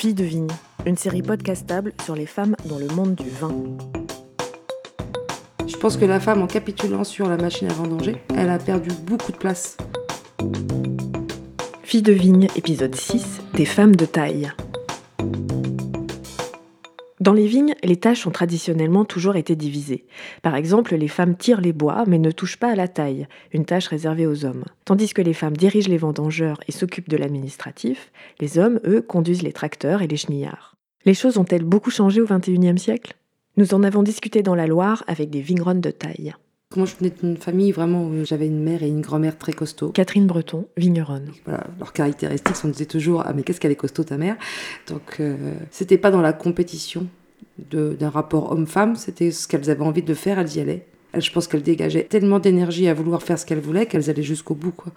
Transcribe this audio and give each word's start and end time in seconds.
Fille 0.00 0.14
de 0.14 0.24
vigne, 0.24 0.48
une 0.86 0.96
série 0.96 1.20
podcastable 1.20 1.92
sur 2.02 2.14
les 2.14 2.24
femmes 2.24 2.56
dans 2.64 2.78
le 2.78 2.86
monde 2.86 3.16
du 3.16 3.28
vin. 3.28 3.54
Je 5.66 5.76
pense 5.76 5.98
que 5.98 6.06
la 6.06 6.20
femme, 6.20 6.40
en 6.40 6.46
capitulant 6.46 7.04
sur 7.04 7.28
la 7.28 7.36
machine 7.36 7.70
à 7.70 7.74
vendanger, 7.74 8.16
elle 8.34 8.48
a 8.48 8.56
perdu 8.56 8.88
beaucoup 9.02 9.30
de 9.30 9.36
place. 9.36 9.76
Fille 11.82 12.00
de 12.00 12.14
vigne, 12.14 12.48
épisode 12.56 12.94
6, 12.94 13.42
des 13.52 13.66
femmes 13.66 13.94
de 13.94 14.06
taille. 14.06 14.50
Dans 17.20 17.34
les 17.34 17.46
vignes, 17.46 17.74
les 17.84 17.96
tâches 17.96 18.26
ont 18.26 18.30
traditionnellement 18.30 19.04
toujours 19.04 19.36
été 19.36 19.54
divisées. 19.54 20.06
Par 20.40 20.54
exemple, 20.54 20.96
les 20.96 21.06
femmes 21.06 21.36
tirent 21.36 21.60
les 21.60 21.74
bois 21.74 22.04
mais 22.06 22.18
ne 22.18 22.30
touchent 22.30 22.56
pas 22.56 22.72
à 22.72 22.74
la 22.74 22.88
taille, 22.88 23.28
une 23.52 23.66
tâche 23.66 23.88
réservée 23.88 24.26
aux 24.26 24.46
hommes. 24.46 24.64
Tandis 24.86 25.12
que 25.12 25.20
les 25.20 25.34
femmes 25.34 25.56
dirigent 25.56 25.90
les 25.90 25.98
vendangeurs 25.98 26.60
et 26.66 26.72
s'occupent 26.72 27.10
de 27.10 27.18
l'administratif, 27.18 28.10
les 28.40 28.58
hommes, 28.58 28.80
eux, 28.86 29.02
conduisent 29.02 29.42
les 29.42 29.52
tracteurs 29.52 30.00
et 30.00 30.06
les 30.06 30.16
chenillards. 30.16 30.76
Les 31.04 31.12
choses 31.12 31.36
ont-elles 31.36 31.64
beaucoup 31.64 31.90
changé 31.90 32.22
au 32.22 32.26
XXIe 32.26 32.78
siècle? 32.78 33.14
Nous 33.58 33.74
en 33.74 33.82
avons 33.82 34.02
discuté 34.02 34.42
dans 34.42 34.54
la 34.54 34.66
Loire 34.66 35.04
avec 35.06 35.28
des 35.28 35.42
vigneronnes 35.42 35.82
de 35.82 35.90
taille. 35.90 36.34
Moi, 36.76 36.86
je 36.86 36.94
venais 36.94 37.10
d'une 37.10 37.36
famille 37.36 37.72
vraiment 37.72 38.04
où 38.04 38.24
j'avais 38.24 38.46
une 38.46 38.62
mère 38.62 38.84
et 38.84 38.86
une 38.86 39.00
grand-mère 39.00 39.36
très 39.36 39.52
costauds. 39.52 39.88
Catherine 39.90 40.28
Breton, 40.28 40.68
vigneronne. 40.76 41.32
Voilà, 41.44 41.66
leurs 41.80 41.92
caractéristiques, 41.92 42.54
on 42.62 42.68
disait 42.68 42.86
toujours 42.86 43.24
Ah, 43.26 43.32
mais 43.34 43.42
qu'est-ce 43.42 43.58
qu'elle 43.58 43.72
est 43.72 43.76
costaud, 43.76 44.04
ta 44.04 44.16
mère? 44.16 44.36
Donc, 44.86 45.16
euh, 45.18 45.54
c'était 45.72 45.98
pas 45.98 46.12
dans 46.12 46.20
la 46.20 46.32
compétition 46.32 47.08
d'un 47.58 48.08
rapport 48.08 48.52
homme-femme, 48.52 48.94
c'était 48.94 49.32
ce 49.32 49.48
qu'elles 49.48 49.68
avaient 49.68 49.82
envie 49.82 50.04
de 50.04 50.14
faire, 50.14 50.38
elles 50.38 50.54
y 50.54 50.60
allaient. 50.60 50.86
Je 51.12 51.32
pense 51.32 51.48
qu'elles 51.48 51.64
dégageaient 51.64 52.04
tellement 52.04 52.38
d'énergie 52.38 52.86
à 52.86 52.94
vouloir 52.94 53.24
faire 53.24 53.36
ce 53.36 53.46
qu'elles 53.46 53.58
voulaient 53.58 53.86
qu'elles 53.86 54.08
allaient 54.08 54.22
jusqu'au 54.22 54.54
bout. 54.54 54.70
Quoi. 54.70 54.92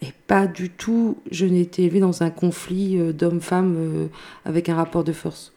Et 0.00 0.14
pas 0.28 0.46
du 0.46 0.70
tout, 0.70 1.18
je 1.30 1.44
n'ai 1.44 1.60
été 1.60 1.84
élevée 1.84 2.00
dans 2.00 2.22
un 2.22 2.30
conflit 2.30 2.98
euh, 2.98 3.12
d'homme-femme 3.12 3.74
euh, 3.76 4.06
avec 4.46 4.70
un 4.70 4.76
rapport 4.76 5.04
de 5.04 5.12
force. 5.12 5.52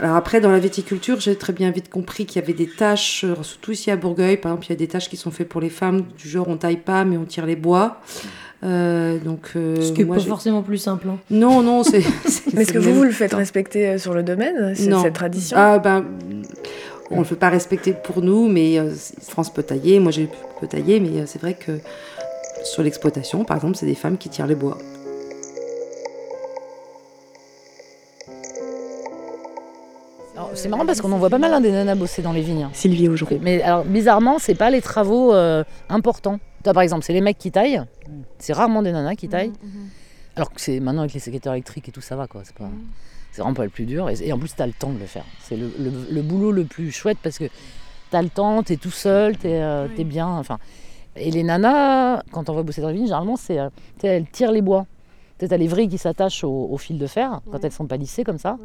Alors 0.00 0.16
après, 0.16 0.40
dans 0.40 0.50
la 0.50 0.58
viticulture, 0.58 1.20
j'ai 1.20 1.36
très 1.36 1.52
bien 1.52 1.70
vite 1.70 1.90
compris 1.90 2.26
qu'il 2.26 2.40
y 2.40 2.44
avait 2.44 2.54
des 2.54 2.66
tâches, 2.66 3.24
euh, 3.24 3.34
surtout 3.42 3.72
ici 3.72 3.90
à 3.90 3.96
Bourgueil, 3.96 4.36
par 4.36 4.52
exemple, 4.52 4.66
il 4.66 4.70
y 4.70 4.72
a 4.72 4.76
des 4.76 4.88
tâches 4.88 5.08
qui 5.08 5.16
sont 5.16 5.30
faites 5.30 5.48
pour 5.48 5.60
les 5.60 5.70
femmes, 5.70 6.04
du 6.16 6.28
genre 6.28 6.48
on 6.48 6.56
taille 6.56 6.78
pas, 6.78 7.04
mais 7.04 7.16
on 7.16 7.24
tire 7.24 7.46
les 7.46 7.56
bois. 7.56 8.00
Euh, 8.64 9.18
donc, 9.18 9.50
euh, 9.56 9.80
Ce 9.80 9.92
qui 9.92 10.04
n'est 10.04 10.14
pas 10.14 10.20
forcément 10.20 10.62
plus 10.62 10.78
simple. 10.78 11.08
Hein. 11.08 11.18
Non, 11.30 11.62
non, 11.62 11.82
c'est. 11.84 12.02
mais 12.52 12.62
est-ce 12.62 12.72
que 12.72 12.78
vous, 12.78 12.94
vous 12.94 13.02
le 13.02 13.10
faites 13.10 13.34
respecter 13.34 13.88
euh, 13.88 13.98
sur 13.98 14.14
le 14.14 14.22
domaine, 14.22 14.74
cette 14.74 15.14
tradition 15.14 15.56
ah, 15.58 15.78
ben, 15.78 16.04
On 17.10 17.16
ne 17.16 17.20
le 17.20 17.26
fait 17.26 17.36
pas 17.36 17.48
respecter 17.48 17.92
pour 17.92 18.22
nous, 18.22 18.48
mais 18.48 18.78
France 19.20 19.52
peut 19.52 19.62
tailler, 19.62 19.98
moi 19.98 20.12
j'ai 20.12 20.28
peux 20.60 20.66
tailler, 20.66 21.00
mais 21.00 21.26
c'est 21.26 21.40
vrai 21.40 21.54
que 21.54 21.72
sur 22.64 22.82
l'exploitation, 22.82 23.44
par 23.44 23.56
exemple, 23.56 23.76
c'est 23.76 23.86
des 23.86 23.96
femmes 23.96 24.16
qui 24.16 24.28
tirent 24.28 24.46
les 24.46 24.54
bois. 24.54 24.78
C'est 30.54 30.68
marrant 30.68 30.86
parce 30.86 31.00
qu'on 31.00 31.12
en 31.12 31.18
voit 31.18 31.30
pas 31.30 31.38
mal 31.38 31.52
hein, 31.52 31.60
des 31.60 31.70
nanas 31.70 31.94
bosser 31.94 32.22
dans 32.22 32.32
les 32.32 32.42
vignes. 32.42 32.64
Hein. 32.64 32.70
Sylvie 32.72 33.08
aujourd'hui. 33.08 33.38
Mais 33.42 33.62
alors 33.62 33.84
bizarrement, 33.84 34.38
c'est 34.38 34.54
pas 34.54 34.70
les 34.70 34.80
travaux 34.80 35.32
importants. 35.88 36.38
Toi, 36.62 36.72
par 36.74 36.82
exemple, 36.82 37.04
c'est 37.04 37.12
les 37.12 37.20
mecs 37.20 37.38
qui 37.38 37.50
taillent. 37.50 37.82
C'est 38.38 38.52
rarement 38.52 38.82
des 38.82 38.92
nanas 38.92 39.16
qui 39.16 39.28
taillent. 39.28 39.52
Mhm, 39.62 39.68
mhm. 39.68 39.88
Alors 40.36 40.52
que 40.52 40.60
c'est 40.60 40.80
maintenant 40.80 41.02
avec 41.02 41.12
les 41.12 41.20
sécateurs 41.20 41.54
électriques 41.54 41.88
et 41.88 41.92
tout, 41.92 42.00
ça 42.00 42.16
va 42.16 42.26
quoi. 42.26 42.42
C'est 42.44 42.54
pas, 42.54 42.64
mhm. 42.64 42.86
c'est 43.32 43.42
vraiment 43.42 43.54
pas 43.54 43.64
le 43.64 43.70
plus 43.70 43.84
dur. 43.84 44.08
Et, 44.08 44.32
en 44.32 44.38
plus, 44.38 44.54
tu 44.54 44.62
as 44.62 44.66
le 44.66 44.72
temps 44.72 44.90
de 44.90 44.98
le 44.98 45.06
faire. 45.06 45.24
C'est 45.40 45.56
le, 45.56 46.22
boulot 46.22 46.52
le 46.52 46.64
plus 46.64 46.90
chouette 46.92 47.18
parce 47.22 47.38
que 47.38 47.44
tu 48.10 48.16
as 48.16 48.22
le 48.22 48.28
temps, 48.28 48.62
tu 48.62 48.74
es 48.74 48.76
tout 48.76 48.90
seul, 48.90 49.36
tu 49.36 49.48
es, 49.48 49.62
euh, 49.62 49.88
bien. 50.04 50.28
Enfin. 50.28 50.58
Et 51.16 51.30
les 51.30 51.42
nanas, 51.42 52.22
quand 52.30 52.48
on 52.48 52.54
va 52.54 52.62
bosser 52.62 52.80
dans 52.80 52.88
la 52.88 52.94
vigne, 52.94 53.04
généralement, 53.04 53.36
c'est, 53.36 53.58
euh, 53.58 53.68
elles 54.02 54.28
tirent 54.30 54.52
les 54.52 54.62
bois. 54.62 54.86
Tu 55.38 55.46
as 55.50 55.56
les 55.56 55.66
vrilles 55.66 55.88
qui 55.88 55.98
s'attachent 55.98 56.44
au, 56.44 56.76
fil 56.78 56.98
de 56.98 57.06
fer 57.08 57.40
quand 57.50 57.64
elles 57.64 57.72
sont 57.72 57.86
pas 57.86 57.96
lissées 57.96 58.22
comme 58.22 58.38
ça. 58.38 58.58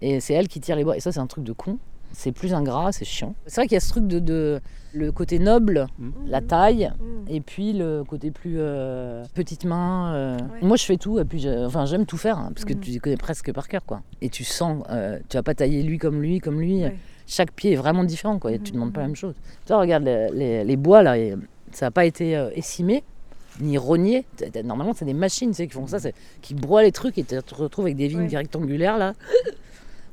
Et 0.00 0.20
c'est 0.20 0.34
elles 0.34 0.48
qui 0.48 0.60
tirent 0.60 0.76
les 0.76 0.84
bois. 0.84 0.96
Et 0.96 1.00
ça, 1.00 1.12
c'est 1.12 1.20
un 1.20 1.26
truc 1.26 1.44
de 1.44 1.52
con 1.52 1.78
c'est 2.12 2.32
plus 2.32 2.54
ingrat, 2.54 2.92
c'est 2.92 3.04
chiant. 3.04 3.34
C'est 3.46 3.60
vrai 3.60 3.68
qu'il 3.68 3.74
y 3.74 3.76
a 3.76 3.80
ce 3.80 3.90
truc 3.90 4.06
de, 4.06 4.60
le 4.92 5.12
côté 5.12 5.38
noble, 5.38 5.86
mmh. 5.98 6.10
la 6.26 6.40
taille, 6.40 6.90
mmh. 6.98 7.30
et 7.30 7.40
puis 7.40 7.72
le 7.72 8.02
côté 8.04 8.30
plus 8.30 8.56
euh, 8.58 9.24
petite 9.34 9.64
main. 9.64 10.14
Euh. 10.14 10.38
Moi, 10.62 10.76
je 10.76 10.84
fais 10.84 10.96
tout, 10.96 11.18
et 11.18 11.24
puis 11.24 11.46
enfin, 11.48 11.84
j'aime 11.84 12.06
tout 12.06 12.16
faire, 12.16 12.38
hein, 12.38 12.50
parce 12.54 12.64
que 12.64 12.74
mmh. 12.74 12.80
tu 12.80 12.90
les 12.90 12.98
connais 12.98 13.16
presque 13.16 13.52
par 13.52 13.68
cœur, 13.68 13.84
quoi. 13.84 14.02
Et 14.20 14.30
tu 14.30 14.44
sens, 14.44 14.82
euh, 14.90 15.18
tu 15.28 15.36
vas 15.36 15.42
pas 15.42 15.54
tailler 15.54 15.82
lui 15.82 15.98
comme 15.98 16.20
lui, 16.20 16.40
comme 16.40 16.60
lui. 16.60 16.82
Chaque 17.26 17.52
pied 17.52 17.72
est 17.72 17.76
vraiment 17.76 18.04
différent, 18.04 18.38
quoi. 18.38 18.52
Et 18.52 18.58
tu 18.58 18.72
demandes 18.72 18.92
pas 18.92 19.02
la 19.02 19.08
même 19.08 19.16
chose. 19.16 19.34
Tu 19.66 19.72
regarde 19.72 20.04
les, 20.04 20.76
bois 20.76 21.02
là, 21.02 21.16
ça 21.72 21.86
n'a 21.86 21.90
pas 21.90 22.06
été 22.06 22.32
essimé 22.54 23.04
ni 23.60 23.76
rogné. 23.76 24.24
Normalement, 24.64 24.94
c'est 24.94 25.04
des 25.04 25.14
machines 25.14 25.52
qui 25.52 25.68
font 25.68 25.86
ça, 25.86 25.98
qui 26.40 26.54
broient 26.54 26.82
les 26.82 26.92
trucs 26.92 27.18
et 27.18 27.24
tu 27.24 27.36
te 27.36 27.54
retrouves 27.54 27.86
avec 27.86 27.96
des 27.96 28.08
vignes 28.08 28.34
rectangulaires 28.34 28.96
là. 28.96 29.12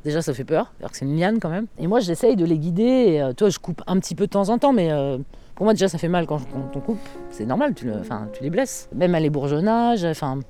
Déjà, 0.05 0.21
ça 0.21 0.35
fait 0.35 0.43
peur, 0.43 0.71
alors 0.79 0.91
que 0.91 0.97
c'est 0.97 1.05
une 1.05 1.17
liane 1.17 1.39
quand 1.39 1.49
même. 1.49 1.65
Et 1.79 1.87
moi, 1.87 1.99
j'essaye 1.99 2.35
de 2.35 2.45
les 2.45 2.59
guider. 2.59 2.83
Et, 2.83 3.21
euh, 3.23 3.33
toi, 3.33 3.49
je 3.49 3.57
coupe 3.57 3.81
un 3.87 3.99
petit 3.99 4.13
peu 4.13 4.27
de 4.27 4.31
temps 4.31 4.49
en 4.49 4.59
temps, 4.59 4.71
mais 4.71 4.91
euh, 4.91 5.17
pour 5.55 5.63
moi, 5.63 5.73
déjà, 5.73 5.87
ça 5.87 5.97
fait 5.97 6.07
mal 6.07 6.27
quand, 6.27 6.41
on 6.75 6.79
coupe. 6.79 6.99
C'est 7.31 7.47
normal, 7.47 7.73
tu, 7.73 7.87
le, 7.87 7.93
tu 8.31 8.43
les 8.43 8.51
blesses. 8.51 8.87
Même 8.93 9.15
à 9.15 9.19
l'ébourgeonnage, 9.19 10.05
enfin, 10.05 10.41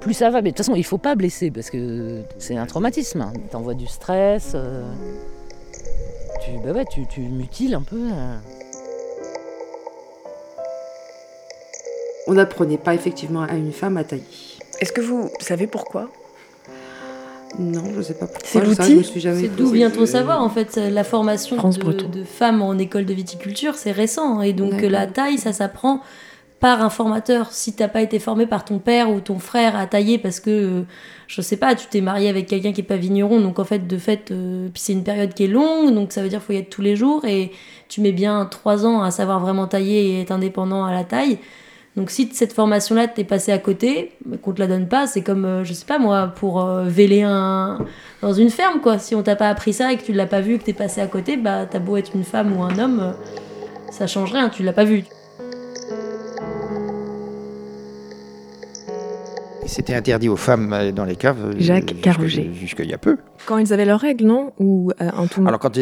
plus 0.00 0.14
ça 0.14 0.30
va. 0.30 0.42
Mais 0.42 0.50
de 0.50 0.56
toute 0.56 0.66
façon, 0.66 0.74
il 0.74 0.82
faut 0.82 0.98
pas 0.98 1.14
blesser 1.14 1.52
parce 1.52 1.70
que 1.70 2.22
c'est 2.38 2.56
un 2.56 2.66
traumatisme. 2.66 3.20
Hein. 3.20 3.32
T'envoies 3.52 3.74
du 3.74 3.86
stress. 3.86 4.54
Euh, 4.56 4.82
tu, 6.44 6.50
bah 6.64 6.72
ouais, 6.72 6.84
tu, 6.90 7.06
tu 7.06 7.20
mutiles 7.20 7.76
un 7.76 7.82
peu. 7.82 8.08
On 12.26 12.32
n'apprenait 12.34 12.78
pas 12.78 12.94
effectivement 12.94 13.42
à 13.42 13.54
une 13.54 13.70
femme 13.70 13.96
à 13.96 14.02
tailler. 14.02 14.24
Est-ce 14.80 14.90
que 14.90 15.00
vous 15.00 15.30
savez 15.38 15.68
pourquoi? 15.68 16.10
Non, 17.58 17.84
je 17.92 17.98
ne 17.98 18.02
sais 18.02 18.14
pas 18.14 18.26
pourquoi. 18.26 18.48
C'est 18.48 18.64
l'outil 18.64 19.20
C'est 19.20 19.54
d'où 19.54 19.70
vient 19.70 19.90
ton 19.90 20.06
savoir 20.06 20.42
en 20.42 20.48
fait 20.48 20.76
La 20.76 21.04
formation 21.04 21.56
de, 21.56 22.24
femmes 22.24 22.62
en 22.62 22.76
école 22.78 23.04
de 23.04 23.14
viticulture, 23.14 23.74
c'est 23.74 23.92
récent. 23.92 24.40
Et 24.42 24.52
donc 24.52 24.80
la 24.82 25.06
taille, 25.06 25.38
ça 25.38 25.52
s'apprend 25.52 26.00
par 26.64 26.80
un 26.80 26.88
formateur. 26.88 27.52
Si 27.52 27.74
tu 27.74 27.82
n'as 27.82 27.88
pas 27.88 28.00
été 28.00 28.18
formé 28.18 28.46
par 28.46 28.64
ton 28.64 28.78
père 28.78 29.10
ou 29.10 29.20
ton 29.20 29.38
frère 29.38 29.76
à 29.76 29.86
tailler 29.86 30.16
parce 30.16 30.40
que, 30.40 30.84
je 31.26 31.42
sais 31.42 31.58
pas, 31.58 31.74
tu 31.74 31.86
t'es 31.88 32.00
marié 32.00 32.30
avec 32.30 32.46
quelqu'un 32.46 32.72
qui 32.72 32.80
est 32.80 32.84
pas 32.84 32.96
vigneron, 32.96 33.40
donc 33.40 33.58
en 33.58 33.64
fait, 33.64 33.86
de 33.86 33.98
fait, 33.98 34.30
euh, 34.30 34.68
puis 34.72 34.82
c'est 34.82 34.94
une 34.94 35.04
période 35.04 35.34
qui 35.34 35.44
est 35.44 35.48
longue, 35.48 35.92
donc 35.92 36.12
ça 36.12 36.22
veut 36.22 36.30
dire 36.30 36.38
qu'il 36.38 36.46
faut 36.46 36.52
y 36.54 36.56
être 36.56 36.70
tous 36.70 36.80
les 36.80 36.96
jours, 36.96 37.26
et 37.26 37.52
tu 37.88 38.00
mets 38.00 38.12
bien 38.12 38.46
trois 38.46 38.86
ans 38.86 39.02
à 39.02 39.10
savoir 39.10 39.40
vraiment 39.40 39.66
tailler 39.66 40.12
et 40.12 40.20
être 40.22 40.30
indépendant 40.30 40.84
à 40.86 40.92
la 40.92 41.04
taille. 41.04 41.38
Donc 41.96 42.10
si 42.10 42.28
cette 42.32 42.52
formation-là 42.52 43.06
t'es 43.06 43.22
passé 43.22 43.52
à 43.52 43.58
côté, 43.58 44.12
qu'on 44.42 44.52
te 44.52 44.60
la 44.60 44.66
donne 44.66 44.88
pas, 44.88 45.06
c'est 45.06 45.22
comme, 45.22 45.44
euh, 45.44 45.64
je 45.64 45.72
sais 45.72 45.86
pas 45.86 45.98
moi, 45.98 46.32
pour 46.34 46.60
euh, 46.60 46.84
véler 46.84 47.22
un... 47.22 47.78
dans 48.20 48.32
une 48.32 48.50
ferme, 48.50 48.80
quoi. 48.80 48.98
Si 48.98 49.14
on 49.14 49.22
t'a 49.22 49.36
pas 49.36 49.48
appris 49.48 49.72
ça 49.72 49.92
et 49.92 49.96
que 49.96 50.02
tu 50.02 50.12
l'as 50.12 50.26
pas 50.26 50.40
vu, 50.40 50.58
que 50.58 50.64
t'es 50.64 50.72
passé 50.72 51.00
à 51.00 51.06
côté, 51.06 51.36
bah 51.36 51.66
t'as 51.70 51.78
beau 51.78 51.96
être 51.96 52.10
une 52.16 52.24
femme 52.24 52.56
ou 52.56 52.64
un 52.64 52.76
homme, 52.80 53.00
euh, 53.00 53.12
ça 53.92 54.08
change 54.08 54.32
rien, 54.32 54.48
tu 54.48 54.64
l'as 54.64 54.72
pas 54.72 54.84
vu. 54.84 55.04
C'était 59.66 59.94
interdit 59.94 60.28
aux 60.28 60.36
femmes 60.36 60.92
dans 60.92 61.04
les 61.04 61.16
caves. 61.16 61.54
Jacques 61.58 62.00
Carrouget. 62.00 62.50
Jusqu'il 62.52 62.90
y 62.90 62.92
a 62.92 62.98
peu. 62.98 63.16
Quand 63.46 63.58
ils 63.58 63.72
avaient 63.72 63.86
leurs 63.86 64.00
règles, 64.00 64.24
non? 64.24 64.52
Ou 64.58 64.92
en 65.00 65.26
tout 65.26 65.42
Alors, 65.46 65.58
quand 65.58 65.76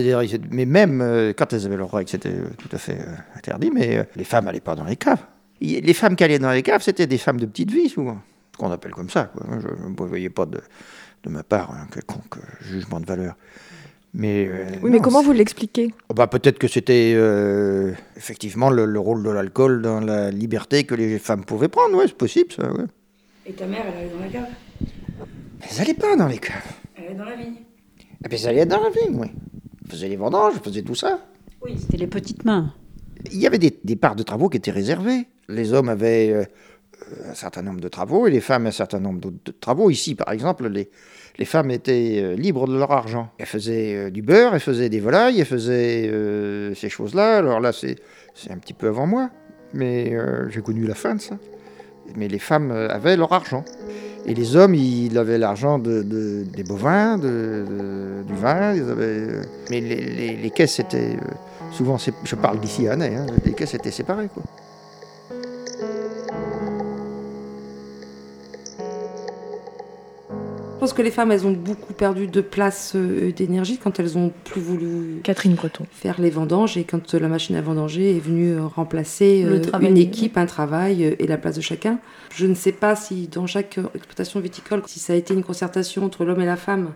mais 0.50 0.66
même 0.66 1.34
quand 1.36 1.52
elles 1.52 1.66
avaient 1.66 1.76
leurs 1.76 1.90
règles, 1.90 2.08
c'était 2.08 2.32
tout 2.58 2.68
à 2.70 2.78
fait 2.78 2.98
interdit, 3.36 3.70
mais 3.74 4.06
les 4.14 4.24
femmes 4.24 4.44
n'allaient 4.44 4.60
pas 4.60 4.76
dans 4.76 4.84
les 4.84 4.96
caves 4.96 5.18
les 5.62 5.94
femmes 5.94 6.16
qui 6.16 6.24
allaient 6.24 6.38
dans 6.38 6.50
les 6.50 6.62
caves, 6.62 6.82
c'était 6.82 7.06
des 7.06 7.18
femmes 7.18 7.38
de 7.38 7.46
petite 7.46 7.70
vie, 7.70 7.88
souvent. 7.88 8.18
Ce 8.52 8.58
qu'on 8.58 8.70
appelle 8.70 8.92
comme 8.92 9.10
ça. 9.10 9.32
Je 9.60 9.68
ne 9.68 10.08
voyais 10.08 10.30
pas 10.30 10.46
de, 10.46 10.60
ma 11.28 11.42
part 11.42 11.70
un 11.72 11.86
quelconque 11.86 12.36
jugement 12.60 13.00
de 13.00 13.06
valeur. 13.06 13.36
Mais, 14.14 14.46
euh, 14.46 14.66
oui, 14.82 14.90
mais 14.90 14.98
comment 14.98 15.22
vous 15.22 15.32
l'expliquez? 15.32 15.94
Oh, 16.10 16.14
bah, 16.14 16.26
Peut-être 16.26 16.58
que 16.58 16.68
c'était 16.68 17.14
euh, 17.16 17.94
effectivement 18.14 18.68
le, 18.68 18.98
rôle 18.98 19.22
de 19.22 19.30
l'alcool 19.30 19.80
dans 19.80 20.00
la 20.00 20.30
liberté 20.30 20.84
que 20.84 20.94
les 20.94 21.18
femmes 21.18 21.46
pouvaient 21.46 21.68
prendre. 21.68 21.96
Oui, 21.96 22.04
c'est 22.06 22.18
possible, 22.18 22.52
ça. 22.52 22.70
Et 23.46 23.52
ta 23.52 23.66
mère, 23.66 23.84
elle 23.88 24.00
allait 24.00 24.10
dans 24.10 24.20
la 24.20 24.28
cave? 24.28 24.48
Mais 25.60 25.66
elle 25.70 25.78
n'allait 25.78 25.94
pas 25.94 26.16
dans 26.16 26.26
les 26.26 26.38
caves. 26.38 26.72
Elle 26.94 27.04
allait 27.04 27.14
dans 27.14 27.25
la 27.25 27.37
vigne. 27.37 27.54
Eh 28.25 28.28
bien, 28.28 28.38
elle 28.38 28.48
allait 28.48 28.66
dans 28.66 28.82
la 28.82 28.90
vigne, 28.90 29.19
oui. 29.19 29.28
Elle 29.84 29.90
faisait 29.90 30.08
les 30.08 30.16
vendanges, 30.16 30.54
elle 30.56 30.62
faisait 30.62 30.82
tout 30.82 30.94
ça. 30.94 31.19
Oui, 31.62 31.76
c'était 31.81 31.96
les 31.96 32.06
petites 32.06 32.44
mains. 32.44 32.75
Il 33.31 33.38
y 33.38 33.46
avait 33.46 33.58
des, 33.58 33.78
des 33.82 33.96
parts 33.96 34.16
de 34.16 34.22
travaux 34.22 34.50
qui 34.50 34.58
étaient 34.58 34.70
réservées 34.70 35.26
les 35.48 35.72
hommes 35.72 35.88
avaient 35.88 36.30
euh, 36.30 36.44
un 37.30 37.34
certain 37.34 37.62
nombre 37.62 37.80
de 37.80 37.88
travaux 37.88 38.26
et 38.26 38.30
les 38.30 38.40
femmes 38.40 38.66
un 38.66 38.72
certain 38.72 39.00
nombre 39.00 39.20
d'autres 39.20 39.58
travaux. 39.60 39.90
Ici, 39.90 40.14
par 40.14 40.32
exemple, 40.32 40.68
les, 40.68 40.90
les 41.38 41.44
femmes 41.44 41.70
étaient 41.70 42.20
euh, 42.22 42.34
libres 42.34 42.66
de 42.66 42.76
leur 42.76 42.92
argent. 42.92 43.30
Elles 43.38 43.46
faisaient 43.46 43.94
euh, 43.94 44.10
du 44.10 44.22
beurre, 44.22 44.54
elles 44.54 44.60
faisaient 44.60 44.88
des 44.88 45.00
volailles, 45.00 45.40
elles 45.40 45.46
faisaient 45.46 46.10
ces 46.74 46.88
choses-là. 46.88 47.38
Alors 47.38 47.60
là, 47.60 47.72
c'est 47.72 47.96
un 48.50 48.58
petit 48.58 48.74
peu 48.74 48.88
avant 48.88 49.06
moi, 49.06 49.30
mais 49.74 50.16
j'ai 50.48 50.62
connu 50.62 50.86
la 50.86 50.94
fin 50.94 51.14
de 51.14 51.20
ça. 51.20 51.36
Mais 52.16 52.28
les 52.28 52.38
femmes 52.38 52.70
avaient 52.72 53.16
leur 53.16 53.32
argent. 53.32 53.64
Et 54.24 54.34
les 54.34 54.54
hommes, 54.54 54.74
ils 54.74 55.18
avaient 55.18 55.38
l'argent 55.38 55.78
de, 55.78 56.02
des 56.02 56.62
bovins, 56.62 57.18
du 57.18 58.34
vin. 58.34 58.74
Mais 59.70 59.80
les, 59.80 60.50
caisses 60.50 60.78
étaient 60.80 61.16
souvent, 61.72 61.96
je 61.98 62.36
parle 62.36 62.60
d'ici 62.60 62.86
à 62.86 62.92
Année, 62.92 63.16
hein, 63.16 63.26
les 63.44 63.52
caisses 63.52 63.74
étaient 63.74 63.90
séparées. 63.90 64.28
Quoi. 64.32 64.42
Pense 70.82 70.94
que 70.94 71.02
les 71.02 71.12
femmes, 71.12 71.31
elles 71.31 71.46
ont 71.46 71.52
beaucoup 71.52 71.93
perdu 71.93 72.26
de 72.26 72.40
place 72.40 72.94
euh, 72.96 73.31
d'énergie 73.31 73.79
quand 73.79 74.00
elles 74.00 74.19
ont 74.19 74.32
plus 74.43 74.61
voulu 74.61 75.20
Catherine 75.23 75.55
Breton. 75.55 75.87
faire 75.93 76.20
les 76.20 76.29
vendanges 76.29 76.76
et 76.76 76.82
quand 76.82 77.14
euh, 77.14 77.20
la 77.20 77.29
machine 77.29 77.55
à 77.55 77.62
vendanger 77.62 78.17
est 78.17 78.19
venue 78.19 78.50
euh, 78.50 78.67
remplacer 78.67 79.44
euh, 79.46 79.62
une 79.81 79.96
équipe, 79.96 80.37
un 80.37 80.46
travail 80.46 81.05
et 81.05 81.26
la 81.29 81.38
place 81.38 81.55
de 81.55 81.61
chacun. 81.61 82.00
Je 82.34 82.49
ne 82.49 82.55
sais 82.56 82.73
pas 82.73 82.96
si 82.96 83.29
dans 83.29 83.46
chaque 83.46 83.79
exploitation 83.94 84.40
viticole, 84.40 84.82
si 84.88 84.99
ça 84.99 85.12
a 85.12 85.17
été 85.17 85.34
une 85.34 85.44
concertation 85.44 86.05
entre 86.05 86.25
l'homme 86.25 86.40
et 86.40 86.46
la 86.46 86.56
femme 86.56 86.90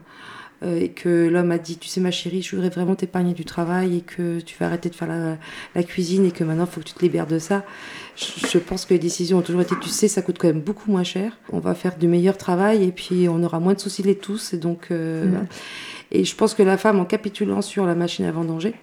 et 0.65 0.89
que 0.89 1.29
l'homme 1.29 1.51
a 1.51 1.59
dit, 1.59 1.77
tu 1.77 1.89
sais 1.89 2.01
ma 2.01 2.11
chérie, 2.11 2.43
je 2.43 2.57
voudrais 2.57 2.71
vraiment 2.71 2.95
t'épargner 2.95 3.35
du 3.35 3.45
travail 3.45 3.99
et 3.99 4.01
que 4.01 4.41
tu 4.41 4.57
vas 4.59 4.67
arrêter 4.67 4.89
de 4.89 4.95
faire 4.95 5.09
la, 5.09 5.37
la 5.75 5.83
cuisine 5.83 6.25
et 6.25 6.31
que 6.31 6.45
maintenant 6.45 6.65
il 6.65 6.71
faut 6.71 6.81
que 6.81 6.87
tu 6.87 6.95
te 6.95 7.03
libères 7.03 7.27
de 7.27 7.39
ça. 7.39 7.65
Je, 8.17 8.47
je 8.47 8.59
pense 8.59 8.87
que 8.87 8.95
les 8.95 8.99
décisions 8.99 9.39
ont 9.39 9.43
toujours 9.43 9.61
été, 9.61 9.75
tu 9.81 9.91
sais, 9.91 10.09
ça 10.09 10.23
coûte 10.23 10.39
quand 10.39 10.49
même 10.49 10.63
beaucoup 10.63 10.91
moins 10.91 11.05
cher. 11.05 11.37
On 11.53 11.59
va 11.59 11.75
faire 11.75 11.99
du 11.99 12.09
meilleur 12.09 12.39
travail 12.39 12.85
et 12.85 12.93
puis 12.93 13.29
on 13.29 13.43
aura 13.43 13.61
moins 13.61 13.75
de 13.75 13.81
soucis 13.81 14.03
les 14.03 14.17
tous. 14.17 14.55
Et 14.55 14.59
donc, 14.59 14.89
euh. 14.91 15.31
Et 16.11 16.25
je 16.25 16.35
pense 16.37 16.55
que 16.55 16.63
la 16.63 16.77
femme, 16.77 17.01
en 17.01 17.05
capitulant 17.05 17.63
sur 17.63 17.87
la 17.87 17.95
machine 17.95 18.25
à 18.25 18.33
vendanger, 18.33 18.75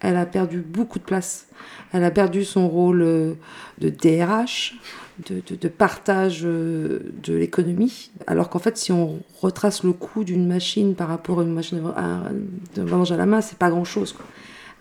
elle 0.00 0.16
a 0.16 0.26
perdu 0.26 0.58
beaucoup 0.58 0.98
de 0.98 1.04
place. 1.04 1.46
Elle 1.92 2.04
a 2.04 2.10
perdu 2.10 2.44
son 2.44 2.68
rôle 2.68 3.02
euh, 3.02 3.34
de 3.78 3.90
DRH, 3.90 4.74
de, 5.28 5.68
partage 5.68 6.42
euh, 6.44 7.00
de 7.22 7.34
l'économie. 7.34 8.10
Alors 8.26 8.48
qu'en 8.48 8.58
fait, 8.58 8.76
si 8.76 8.92
on 8.92 9.20
retrace 9.40 9.84
le 9.84 9.92
coût 9.92 10.24
d'une 10.24 10.46
machine 10.46 10.94
par 10.94 11.08
rapport 11.08 11.40
à 11.40 11.42
une 11.42 11.52
machine 11.52 11.80
de 11.80 13.12
à 13.12 13.16
la 13.16 13.26
main, 13.26 13.40
c'est 13.40 13.58
pas 13.58 13.70
grand-chose. 13.70 14.14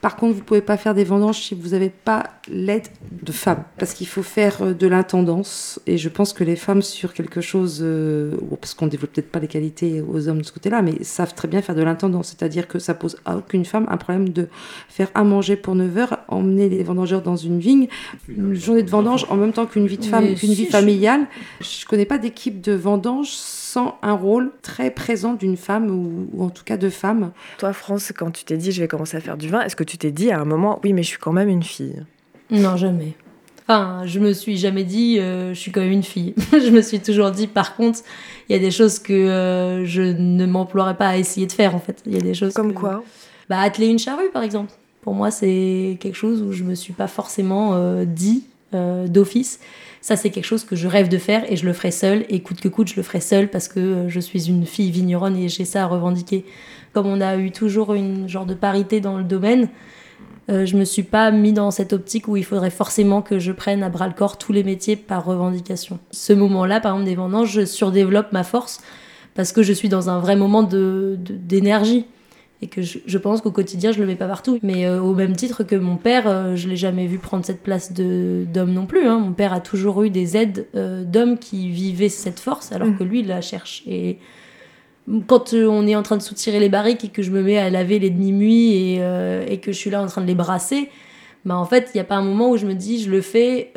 Par 0.01 0.16
contre, 0.16 0.36
vous 0.36 0.44
pouvez 0.44 0.62
pas 0.62 0.78
faire 0.78 0.94
des 0.96 1.04
vendanges 1.04 1.40
si 1.42 1.56
vous 1.56 1.69
n'avez 1.69 1.90
pas 1.90 2.24
l'aide 2.50 2.88
de 3.22 3.31
femmes, 3.34 3.63
parce 3.78 3.94
qu'il 3.94 4.07
faut 4.07 4.24
faire 4.24 4.62
euh, 4.62 4.74
de 4.74 4.88
l'intendance. 4.88 5.80
Et 5.88 5.98
je 5.98 6.07
pense 6.07 6.31
que 6.31 6.44
les 6.46 6.56
femmes 6.56 6.81
sur 6.81 7.13
quelque 7.13 7.42
chose, 7.42 7.80
euh, 7.81 8.36
parce 8.62 8.74
qu'on 8.74 8.88
développe 8.88 9.12
peut-être 9.12 9.30
pas 9.31 9.40
les 9.40 9.48
qualités 9.50 10.01
aux 10.01 10.30
hommes 10.30 10.40
de 10.40 10.46
ce 10.46 10.54
côté-là, 10.54 10.81
mais 10.81 11.04
savent 11.04 11.34
très 11.36 11.48
bien 11.50 11.62
faire 11.62 11.75
de 11.75 11.84
l'intendance. 11.84 12.30
C'est-à-dire 12.30 12.68
que 12.69 12.80
ça 12.80 12.94
pose 12.94 13.18
à 13.25 13.36
aucune 13.38 13.66
femme 13.66 13.88
un 13.90 13.98
problème 13.98 14.30
de 14.30 14.48
faire 14.88 15.10
à 15.16 15.24
manger 15.25 15.57
pour 15.57 15.75
9 15.75 15.98
heures, 15.98 16.18
emmener 16.30 16.69
les 16.69 16.81
vendangeurs 16.84 17.22
dans 17.22 17.36
une 17.36 17.60
vigne, 17.60 17.88
une 18.30 18.54
journée 18.56 18.84
de 18.84 18.90
vendange 18.90 19.25
en 19.30 19.36
même 19.36 19.51
temps 19.51 19.66
qu'une 19.66 19.88
vie 19.88 19.98
de 19.98 20.06
femme, 20.06 20.34
qu'une 20.36 20.54
vie 20.54 20.66
je- 20.66 20.72
familiale. 20.72 21.28
Je 21.60 21.86
connais 21.86 22.06
pas 22.06 22.18
d'équipe 22.18 22.62
de 22.62 22.72
vendange 22.74 23.28
sans 23.71 23.98
un 24.01 24.13
rôle 24.13 24.51
très 24.62 24.89
présent 24.92 25.33
d'une 25.33 25.57
femme 25.57 25.89
ou, 25.92 26.27
ou 26.33 26.44
en 26.44 26.50
tout 26.50 26.63
cas 26.63 26.77
de 26.77 26.89
femmes. 26.89 27.31
Toi, 27.60 27.71
France, 27.74 28.12
quand 28.18 28.31
tu 28.31 28.44
t'es 28.45 28.57
dit 28.57 28.71
je 28.71 28.81
vais 28.81 28.88
commencer 28.88 29.16
à 29.18 29.21
faire 29.21 29.38
du 29.38 29.48
vin, 29.50 29.62
est-ce 29.62 29.75
que 29.75 29.83
tu 29.83 29.98
t'es 29.98 30.12
dit 30.12 30.31
à 30.31 30.39
un 30.39 30.45
moment 30.45 30.80
oui, 30.83 30.94
mais 30.94 31.04
je 31.04 31.10
suis 31.10 31.19
quand 31.19 31.33
même 31.33 31.50
une 31.50 31.63
fille? 31.63 32.04
Non, 32.50 32.77
jamais. 32.77 33.13
Enfin, 33.68 34.01
je 34.06 34.19
me 34.19 34.33
suis 34.33 34.57
jamais 34.57 34.83
dit, 34.83 35.19
euh, 35.19 35.54
je 35.54 35.60
suis 35.60 35.71
quand 35.71 35.81
même 35.81 35.92
une 35.92 36.01
fille. 36.04 36.33
je 36.51 36.71
me 36.71 36.81
suis 36.81 37.00
toujours 37.00 37.30
dit, 37.30 37.45
par 37.45 37.75
contre, 37.75 38.00
il 38.50 38.54
y 38.54 38.56
a 38.56 38.60
des 38.60 38.71
choses 38.71 38.98
que 38.98 39.13
euh, 39.13 39.86
je 39.86 40.01
ne 40.01 40.48
m'emploierais 40.48 40.98
pas 40.98 41.10
à 41.10 41.18
essayer 41.18 41.45
de 41.45 41.51
faire, 41.51 41.75
en 41.75 41.80
fait. 41.80 42.01
Il 42.07 42.13
y 42.15 42.18
a 42.18 42.22
des 42.22 42.33
choses 42.33 42.54
Comme 42.56 42.74
que- 42.74 42.80
quoi? 42.80 43.04
Bah, 43.48 43.60
atteler 43.60 43.86
une 43.88 44.00
charrue, 44.00 44.31
par 44.33 44.42
exemple. 44.42 44.72
Pour 45.01 45.13
moi, 45.13 45.30
c'est 45.30 45.98
quelque 46.00 46.15
chose 46.15 46.42
où 46.42 46.51
je 46.51 46.63
me 46.63 46.74
suis 46.74 46.94
pas 46.94 47.07
forcément 47.07 47.75
euh, 47.75 48.06
dit 48.06 48.45
euh, 48.74 49.07
d'office. 49.07 49.60
Ça, 50.01 50.16
c'est 50.16 50.30
quelque 50.30 50.45
chose 50.45 50.63
que 50.63 50.75
je 50.75 50.88
rêve 50.88 51.10
de 51.10 51.18
faire 51.18 51.44
et 51.51 51.57
je 51.57 51.66
le 51.66 51.74
ferai 51.74 51.92
seule. 51.92 52.25
Et 52.30 52.42
coûte 52.42 52.62
que 52.62 52.69
coûte, 52.69 52.88
je 52.89 52.95
le 52.95 53.04
ferai 53.04 53.19
seule 53.19 53.50
parce 53.50 53.68
que 53.68 53.80
euh, 53.80 54.10
je 54.10 54.19
suis 54.19 54.48
une 54.50 54.66
fille 54.66 54.92
vigneronne 54.92 55.36
et 55.38 55.50
j'ai 55.50 55.66
ça 55.66 55.83
à 55.83 55.86
revendiquer. 55.88 56.45
Comme 56.94 57.06
on 57.07 57.21
a 57.21 57.36
eu 57.38 57.51
toujours 57.51 57.94
une 57.94 58.27
genre 58.30 58.45
de 58.45 58.54
parité 58.54 59.01
dans 59.01 59.18
le 59.18 59.24
domaine, 59.24 59.68
euh, 60.50 60.66
je 60.66 60.77
me 60.77 60.86
suis 60.86 61.04
pas 61.04 61.30
mis 61.31 61.54
dans 61.54 61.69
cette 61.69 61.94
optique 61.94 62.27
où 62.27 62.38
il 62.38 62.44
faudrait 62.45 62.71
forcément 62.71 63.21
que 63.21 63.38
je 63.39 63.51
prenne 63.51 63.83
à 63.83 63.89
bras 63.89 64.07
le 64.07 64.13
corps 64.13 64.38
tous 64.38 64.54
les 64.54 64.63
métiers 64.63 64.95
par 64.95 65.25
revendication. 65.25 66.00
Ce 66.12 66.33
moment-là, 66.33 66.80
par 66.80 66.94
exemple, 66.94 67.10
des 67.10 67.15
vendanges, 67.15 67.51
je 67.51 67.65
surdéveloppe 67.65 68.31
ma 68.31 68.44
force 68.44 68.81
parce 69.36 69.51
que 69.51 69.62
je 69.62 69.74
suis 69.74 69.89
dans 69.89 70.10
un 70.10 70.19
vrai 70.19 70.36
moment 70.36 70.63
de- 70.63 71.18
de- 71.19 71.36
d'énergie 71.36 72.06
et 72.61 72.67
que 72.67 72.81
je, 72.81 73.00
je 73.06 73.17
pense 73.17 73.41
qu'au 73.41 73.51
quotidien 73.51 73.91
je 73.91 74.00
le 74.00 74.06
mets 74.06 74.15
pas 74.15 74.27
partout 74.27 74.59
mais 74.63 74.85
euh, 74.85 75.01
au 75.01 75.13
même 75.13 75.35
titre 75.35 75.63
que 75.63 75.75
mon 75.75 75.95
père 75.95 76.27
euh, 76.27 76.56
je 76.56 76.67
l'ai 76.67 76.75
jamais 76.75 77.07
vu 77.07 77.17
prendre 77.17 77.45
cette 77.45 77.63
place 77.63 77.94
de 77.94 78.45
d'homme 78.53 78.73
non 78.73 78.85
plus 78.85 79.07
hein. 79.07 79.19
mon 79.19 79.31
père 79.31 79.53
a 79.53 79.61
toujours 79.61 80.03
eu 80.03 80.09
des 80.09 80.35
aides 80.35 80.67
euh, 80.75 81.03
d'hommes 81.03 81.38
qui 81.38 81.69
vivaient 81.69 82.09
cette 82.09 82.39
force 82.39 82.71
alors 82.71 82.89
Mm. 82.89 82.97
que 82.97 83.03
lui 83.03 83.19
il 83.21 83.27
la 83.27 83.41
cherche 83.41 83.83
et 83.88 84.17
quand 85.27 85.53
on 85.53 85.88
est 85.88 85.95
en 85.95 86.03
train 86.03 86.17
de 86.17 86.21
soutirer 86.21 86.59
les 86.59 86.69
barriques 86.69 87.03
et 87.03 87.07
que 87.09 87.21
je 87.23 87.31
me 87.31 87.41
mets 87.41 87.57
à 87.57 87.69
laver 87.69 87.97
les 87.97 88.09
demi-nuits 88.09 88.73
et, 88.73 89.01
et 89.47 89.57
que 89.59 89.71
je 89.71 89.77
suis 89.77 89.89
là 89.89 90.01
en 90.03 90.05
train 90.05 90.21
de 90.21 90.27
les 90.27 90.35
brasser 90.35 90.89
bah 91.45 91.57
en 91.57 91.65
fait 91.65 91.89
il 91.94 91.97
n'y 91.97 92.01
a 92.01 92.03
pas 92.03 92.15
un 92.15 92.21
moment 92.21 92.51
où 92.51 92.57
je 92.57 92.67
me 92.67 92.73
dis 92.75 93.01
je 93.01 93.09
le 93.09 93.21
fais 93.21 93.73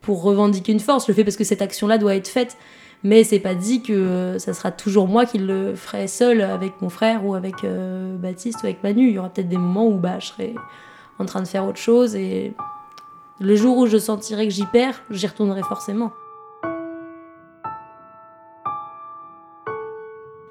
pour 0.00 0.22
revendiquer 0.22 0.72
une 0.72 0.80
force 0.80 1.06
je 1.06 1.12
le 1.12 1.16
fais 1.16 1.24
parce 1.24 1.36
que 1.36 1.44
cette 1.44 1.60
action 1.60 1.86
là 1.86 1.98
doit 1.98 2.14
être 2.14 2.28
faite 2.28 2.56
mais 3.06 3.22
c'est 3.22 3.38
pas 3.38 3.54
dit 3.54 3.82
que 3.82 3.92
euh, 3.92 4.38
ça 4.40 4.52
sera 4.52 4.72
toujours 4.72 5.06
moi 5.06 5.26
qui 5.26 5.38
le 5.38 5.76
ferai 5.76 6.08
seul 6.08 6.40
avec 6.40 6.82
mon 6.82 6.88
frère 6.88 7.24
ou 7.24 7.36
avec 7.36 7.62
euh, 7.62 8.16
Baptiste 8.16 8.64
ou 8.64 8.66
avec 8.66 8.82
Manu. 8.82 9.06
Il 9.06 9.14
y 9.14 9.18
aura 9.18 9.28
peut-être 9.28 9.48
des 9.48 9.56
moments 9.56 9.86
où 9.86 9.96
bah, 9.96 10.18
je 10.18 10.26
serai 10.26 10.56
en 11.20 11.24
train 11.24 11.40
de 11.40 11.46
faire 11.46 11.64
autre 11.64 11.78
chose 11.78 12.16
et 12.16 12.54
le 13.38 13.54
jour 13.54 13.76
où 13.76 13.86
je 13.86 13.96
sentirai 13.96 14.48
que 14.48 14.52
j'y 14.52 14.66
perds, 14.66 15.00
j'y 15.10 15.28
retournerai 15.28 15.62
forcément. 15.62 16.12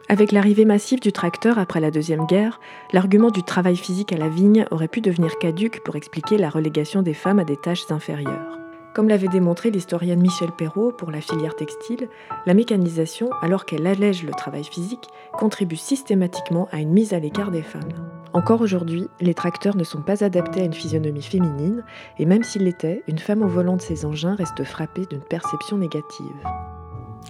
Avec 0.08 0.32
l'arrivée 0.32 0.64
massive 0.64 1.02
du 1.02 1.12
tracteur 1.12 1.60
après 1.60 1.82
la 1.82 1.92
Deuxième 1.92 2.26
Guerre, 2.26 2.62
l'argument 2.94 3.32
du 3.32 3.44
travail 3.44 3.76
physique 3.76 4.14
à 4.14 4.18
la 4.18 4.30
vigne 4.30 4.66
aurait 4.72 4.88
pu 4.88 5.02
devenir 5.02 5.38
caduque 5.40 5.84
pour 5.84 5.98
expliquer 5.98 6.38
la 6.38 6.50
relégation 6.50 7.02
des 7.02 7.16
femmes 7.16 7.40
à 7.40 7.44
des 7.44 7.58
tâches 7.58 7.92
inférieures. 7.92 8.65
Comme 8.96 9.10
l'avait 9.10 9.28
démontré 9.28 9.72
l'historienne 9.72 10.22
Michel 10.22 10.54
Perrault 10.54 10.94
pour 10.94 11.12
la 11.12 11.20
filière 11.20 11.58
textile, 11.58 12.08
la 12.46 12.54
mécanisation, 12.54 13.30
alors 13.42 13.66
qu'elle 13.66 13.88
allège 13.88 14.24
le 14.24 14.32
travail 14.32 14.64
physique, 14.64 15.10
contribue 15.34 15.76
systématiquement 15.76 16.70
à 16.72 16.80
une 16.80 16.94
mise 16.94 17.14
à 17.14 17.20
l'écart 17.20 17.52
des 17.52 17.62
femmes. 17.62 17.92
Encore 18.32 18.62
aujourd'hui, 18.62 19.10
les 19.20 19.34
tracteurs 19.34 19.76
ne 19.76 19.84
sont 19.84 20.02
pas 20.02 20.24
adaptés 20.24 20.62
à 20.62 20.64
une 20.64 20.74
physionomie 20.74 21.22
féminine, 21.22 21.84
et 22.20 22.26
même 22.26 22.44
s'ils 22.44 22.64
l'étaient, 22.64 23.04
une 23.10 23.20
femme 23.20 23.44
au 23.44 23.50
volant 23.50 23.76
de 23.76 23.82
ces 23.82 24.06
engins 24.06 24.36
reste 24.36 24.64
frappée 24.64 25.06
d'une 25.08 25.20
perception 25.20 25.78
négative. 25.78 26.32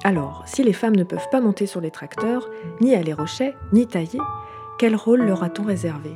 Alors, 0.03 0.44
si 0.45 0.62
les 0.62 0.71
femmes 0.71 0.95
ne 0.95 1.03
peuvent 1.03 1.29
pas 1.31 1.41
monter 1.41 1.65
sur 1.65 1.81
les 1.81 1.89
tracteurs, 1.89 2.47
ni 2.79 2.94
aller 2.94 3.13
rocher, 3.13 3.56
ni 3.73 3.88
tailler, 3.88 4.21
quel 4.77 4.95
rôle 4.95 5.23
leur 5.23 5.41
a-t-on 5.41 5.63
réservé? 5.63 6.15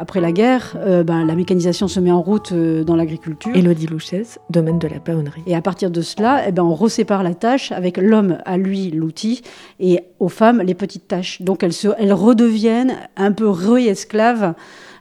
Après 0.00 0.22
la 0.22 0.32
guerre, 0.32 0.78
euh, 0.78 1.04
ben, 1.04 1.26
la 1.26 1.34
mécanisation 1.34 1.86
se 1.86 2.00
met 2.00 2.10
en 2.10 2.22
route 2.22 2.52
euh, 2.52 2.84
dans 2.84 2.96
l'agriculture. 2.96 3.54
Élodie 3.54 3.86
Louchez, 3.86 4.22
domaine 4.48 4.78
de 4.78 4.88
la 4.88 4.98
paonnerie. 4.98 5.42
Et 5.46 5.54
à 5.54 5.60
partir 5.60 5.90
de 5.90 6.00
cela, 6.00 6.44
eh 6.48 6.52
ben, 6.52 6.62
on 6.62 6.74
resépare 6.74 7.22
la 7.22 7.34
tâche 7.34 7.70
avec 7.70 7.98
l'homme 7.98 8.38
à 8.46 8.56
lui 8.56 8.90
l'outil 8.92 9.42
et 9.78 10.00
aux 10.18 10.30
femmes 10.30 10.62
les 10.62 10.72
petites 10.72 11.06
tâches. 11.06 11.42
Donc 11.42 11.62
elles, 11.62 11.74
se, 11.74 11.88
elles 11.98 12.14
redeviennent 12.14 12.96
un 13.18 13.32
peu 13.32 13.46
re-esclaves. 13.46 14.54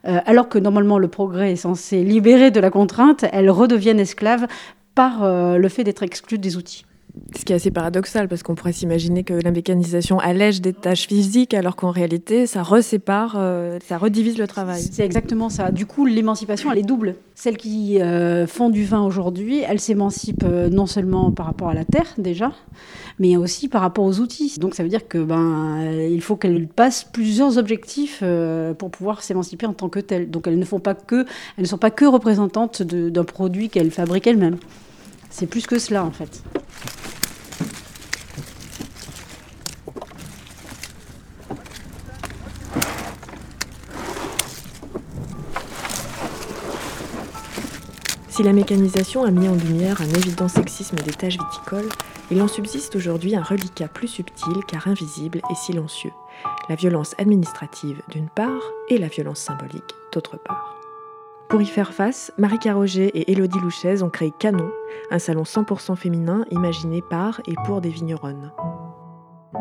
euh, 0.06 0.20
alors 0.26 0.50
que 0.50 0.60
normalement 0.60 1.00
le 1.00 1.08
progrès 1.08 1.54
est 1.54 1.56
censé 1.56 2.04
libérer 2.04 2.52
de 2.52 2.60
la 2.60 2.70
contrainte, 2.70 3.24
elles 3.32 3.50
redeviennent 3.50 4.02
esclaves 4.02 4.48
par 4.96 5.22
le 5.24 5.70
fait 5.70 5.86
d'être 5.86 6.04
exclues 6.04 6.40
des 6.40 6.58
outils. 6.58 6.84
Ce 7.36 7.46
qui 7.46 7.54
est 7.54 7.56
assez 7.56 7.72
paradoxal 7.72 8.28
parce 8.28 8.44
qu'on 8.44 8.56
pourrait 8.56 8.74
s'imaginer 8.74 9.24
que 9.24 9.34
la 9.34 9.52
mécanisation 9.52 10.20
allège 10.20 10.62
des 10.62 10.74
tâches 10.74 11.08
physiques 11.08 11.54
alors 11.54 11.76
qu'en 11.76 11.92
réalité 11.92 12.48
ça 12.48 12.64
resépare, 12.64 13.36
euh, 13.38 13.78
ça 13.88 13.98
redivise 13.98 14.38
le 14.38 14.48
travail. 14.48 14.82
C'est 14.82 15.06
exactement 15.06 15.50
ça. 15.50 15.72
Du 15.72 15.86
coup, 15.86 16.06
l'émancipation, 16.06 16.72
elle 16.72 16.80
est 16.80 16.84
double. 16.84 17.16
Celles 17.36 17.58
qui 17.58 18.02
euh, 18.02 18.48
font 18.48 18.70
du 18.70 18.84
vin 18.84 19.02
aujourd'hui, 19.02 19.62
elles 19.68 19.80
s'émancipent 19.80 20.44
euh, 20.44 20.70
non 20.70 20.86
seulement 20.86 21.32
par 21.32 21.46
rapport 21.46 21.70
à 21.70 21.74
la 21.74 21.86
terre 21.86 22.14
déjà, 22.18 22.52
mais 23.20 23.38
aussi 23.38 23.68
par 23.68 23.82
rapport 23.82 24.06
aux 24.06 24.20
outils. 24.20 24.56
Donc 24.60 24.76
ça 24.76 24.84
veut 24.84 24.90
dire 24.90 25.08
que 25.08 25.18
ben 25.18 25.92
il 26.10 26.22
faut 26.22 26.36
qu'elles 26.36 26.68
passent 26.68 27.04
plusieurs 27.04 27.58
objectifs 27.58 28.24
pour 28.78 28.92
pouvoir 28.92 29.22
s'émanciper 29.22 29.66
en 29.66 29.74
tant 29.74 29.90
que 29.90 30.00
telles. 30.00 30.30
Donc 30.30 30.48
elles 30.48 30.60
ne 30.60 30.66
font 30.66 30.80
pas 30.80 30.96
que, 30.96 31.26
elles 31.58 31.64
ne 31.64 31.68
sont 31.68 31.78
pas 31.78 31.92
que 31.92 32.06
représentantes 32.06 32.82
d'un 32.82 33.24
produit 33.24 33.70
qu'elles 33.70 33.92
fabriquent 33.92 34.28
elles-mêmes. 34.28 34.58
C'est 35.30 35.48
plus 35.48 35.68
que 35.68 35.80
cela 35.80 36.04
en 36.04 36.12
fait. 36.12 36.44
Si 48.40 48.46
la 48.46 48.54
mécanisation 48.54 49.26
a 49.26 49.32
mis 49.32 49.50
en 49.50 49.56
lumière 49.56 50.02
un 50.02 50.08
évident 50.08 50.48
sexisme 50.48 50.96
des 50.96 51.12
tâches 51.12 51.38
viticoles, 51.38 51.90
il 52.32 52.42
en 52.42 52.48
subsiste 52.48 52.96
aujourd'hui 52.96 53.36
un 53.36 53.44
reliquat 53.44 53.90
plus 53.90 54.08
subtil 54.08 54.64
car 54.66 54.88
invisible 54.88 55.42
et 55.52 55.56
silencieux, 55.56 56.14
la 56.70 56.76
violence 56.76 57.16
administrative 57.18 58.02
d'une 58.08 58.30
part 58.30 58.62
et 58.88 58.98
la 58.98 59.10
violence 59.10 59.40
symbolique 59.40 59.94
d'autre 60.14 60.38
part. 60.38 60.80
Pour 61.50 61.62
y 61.62 61.66
faire 61.66 61.94
face, 61.94 62.32
Marie 62.38 62.60
Carroger 62.60 63.08
et 63.08 63.30
Élodie 63.30 63.60
Louchez 63.60 64.04
ont 64.04 64.10
créé 64.10 64.32
Canon, 64.40 64.72
un 65.12 65.20
salon 65.20 65.44
100% 65.44 65.98
féminin 65.98 66.46
imaginé 66.50 67.02
par 67.10 67.42
et 67.46 67.56
pour 67.66 67.82
des 67.82 67.90
vigneronnes. 67.90 68.54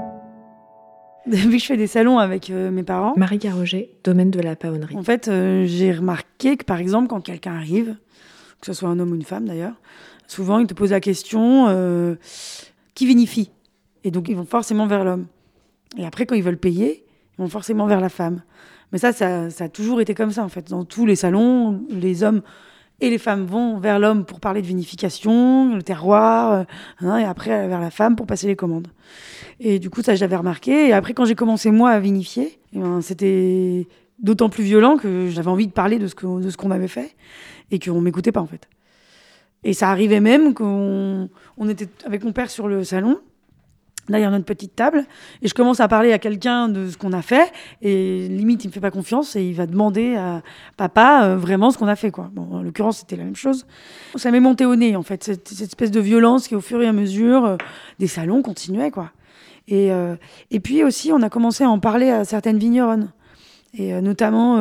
Depuis 1.26 1.56
que 1.56 1.58
je 1.58 1.66
fais 1.66 1.76
des 1.76 1.88
salons 1.88 2.20
avec 2.20 2.48
euh, 2.50 2.70
mes 2.70 2.84
parents, 2.84 3.14
Marie 3.16 3.40
Carroger, 3.40 3.98
domaine 4.04 4.30
de 4.30 4.38
la 4.38 4.54
paonnerie. 4.54 4.96
en 4.96 5.02
fait, 5.02 5.26
euh, 5.26 5.64
j'ai 5.66 5.90
remarqué 5.90 6.56
que 6.56 6.64
par 6.64 6.78
exemple, 6.78 7.08
quand 7.08 7.20
quelqu'un 7.20 7.56
arrive, 7.56 7.96
que 8.60 8.66
ce 8.66 8.72
soit 8.72 8.88
un 8.88 8.98
homme 8.98 9.12
ou 9.12 9.14
une 9.14 9.22
femme 9.22 9.46
d'ailleurs, 9.46 9.74
souvent 10.26 10.58
il 10.58 10.66
te 10.66 10.74
pose 10.74 10.90
la 10.90 11.00
question 11.00 11.66
euh, 11.68 12.16
qui 12.94 13.06
vinifie? 13.06 13.50
Et 14.04 14.10
donc, 14.10 14.28
ils 14.28 14.36
vont 14.36 14.44
forcément 14.44 14.86
vers 14.86 15.04
l'homme. 15.04 15.26
Et 15.96 16.06
après, 16.06 16.26
quand 16.26 16.34
ils 16.34 16.42
veulent 16.42 16.58
payer, 16.58 17.04
ils 17.36 17.42
vont 17.42 17.48
forcément 17.48 17.86
vers 17.86 18.00
la 18.00 18.08
femme. 18.08 18.42
Mais 18.92 18.98
ça, 18.98 19.12
ça, 19.12 19.50
ça 19.50 19.64
a 19.64 19.68
toujours 19.68 20.00
été 20.00 20.14
comme 20.14 20.30
ça, 20.30 20.44
en 20.44 20.48
fait. 20.48 20.70
Dans 20.70 20.84
tous 20.84 21.04
les 21.04 21.16
salons, 21.16 21.82
les 21.90 22.22
hommes 22.22 22.42
et 23.00 23.10
les 23.10 23.18
femmes 23.18 23.44
vont 23.44 23.78
vers 23.78 23.98
l'homme 23.98 24.24
pour 24.24 24.40
parler 24.40 24.62
de 24.62 24.66
vinification, 24.66 25.74
le 25.74 25.82
terroir, 25.82 26.52
euh, 26.52 26.64
hein, 27.00 27.18
et 27.18 27.24
après 27.24 27.68
vers 27.68 27.80
la 27.80 27.90
femme 27.90 28.16
pour 28.16 28.26
passer 28.26 28.46
les 28.46 28.56
commandes. 28.56 28.88
Et 29.60 29.78
du 29.78 29.90
coup, 29.90 30.02
ça, 30.02 30.14
j'avais 30.14 30.36
remarqué. 30.36 30.88
Et 30.88 30.92
après, 30.92 31.14
quand 31.14 31.24
j'ai 31.24 31.34
commencé, 31.34 31.70
moi, 31.70 31.90
à 31.90 32.00
vinifier, 32.00 32.58
eh 32.72 32.78
ben, 32.78 33.00
c'était 33.00 33.86
d'autant 34.18 34.48
plus 34.48 34.64
violent 34.64 34.96
que 34.96 35.28
j'avais 35.28 35.48
envie 35.48 35.66
de 35.66 35.72
parler 35.72 35.98
de 35.98 36.06
ce 36.06 36.14
qu'on 36.14 36.40
qu'on 36.56 36.70
avait 36.70 36.88
fait 36.88 37.16
et 37.70 37.78
qu'on 37.78 38.00
m'écoutait 38.00 38.32
pas, 38.32 38.40
en 38.40 38.46
fait. 38.46 38.68
Et 39.64 39.72
ça 39.72 39.90
arrivait 39.90 40.20
même 40.20 40.54
qu'on 40.54 41.28
on 41.56 41.68
était 41.68 41.88
avec 42.04 42.24
mon 42.24 42.32
père 42.32 42.50
sur 42.50 42.68
le 42.68 42.84
salon 42.84 43.18
derrière 44.08 44.30
notre 44.30 44.44
petite 44.44 44.74
table 44.74 45.04
et 45.42 45.48
je 45.48 45.54
commence 45.54 45.80
à 45.80 45.88
parler 45.88 46.12
à 46.12 46.18
quelqu'un 46.18 46.68
de 46.68 46.88
ce 46.88 46.96
qu'on 46.96 47.12
a 47.12 47.22
fait 47.22 47.52
et 47.82 48.26
limite 48.28 48.64
il 48.64 48.68
me 48.68 48.72
fait 48.72 48.80
pas 48.80 48.90
confiance 48.90 49.36
et 49.36 49.42
il 49.42 49.54
va 49.54 49.66
demander 49.66 50.16
à 50.16 50.42
papa 50.76 51.24
euh, 51.24 51.36
vraiment 51.36 51.70
ce 51.70 51.78
qu'on 51.78 51.88
a 51.88 51.96
fait 51.96 52.10
quoi. 52.10 52.30
Bon 52.32 52.48
en 52.52 52.62
l'occurrence 52.62 52.98
c'était 52.98 53.16
la 53.16 53.24
même 53.24 53.36
chose. 53.36 53.66
Ça 54.14 54.30
m'est 54.30 54.40
monté 54.40 54.64
au 54.64 54.76
nez 54.76 54.96
en 54.96 55.02
fait 55.02 55.22
cette, 55.24 55.48
cette, 55.48 55.68
espèce 55.68 55.90
de 55.90 56.00
violence 56.00 56.48
qui 56.48 56.54
au 56.54 56.60
fur 56.60 56.80
et 56.80 56.86
à 56.86 56.92
mesure 56.92 57.44
euh, 57.44 57.56
des 57.98 58.06
salons 58.06 58.42
continuait 58.42 58.90
quoi. 58.90 59.10
Et 59.66 59.92
euh, 59.92 60.16
et 60.50 60.60
puis 60.60 60.84
aussi 60.84 61.12
on 61.12 61.22
a 61.22 61.28
commencé 61.28 61.64
à 61.64 61.70
en 61.70 61.78
parler 61.78 62.10
à 62.10 62.24
certaines 62.24 62.58
vigneronnes 62.58 63.10
et 63.74 63.94
euh, 63.94 64.00
notamment 64.00 64.58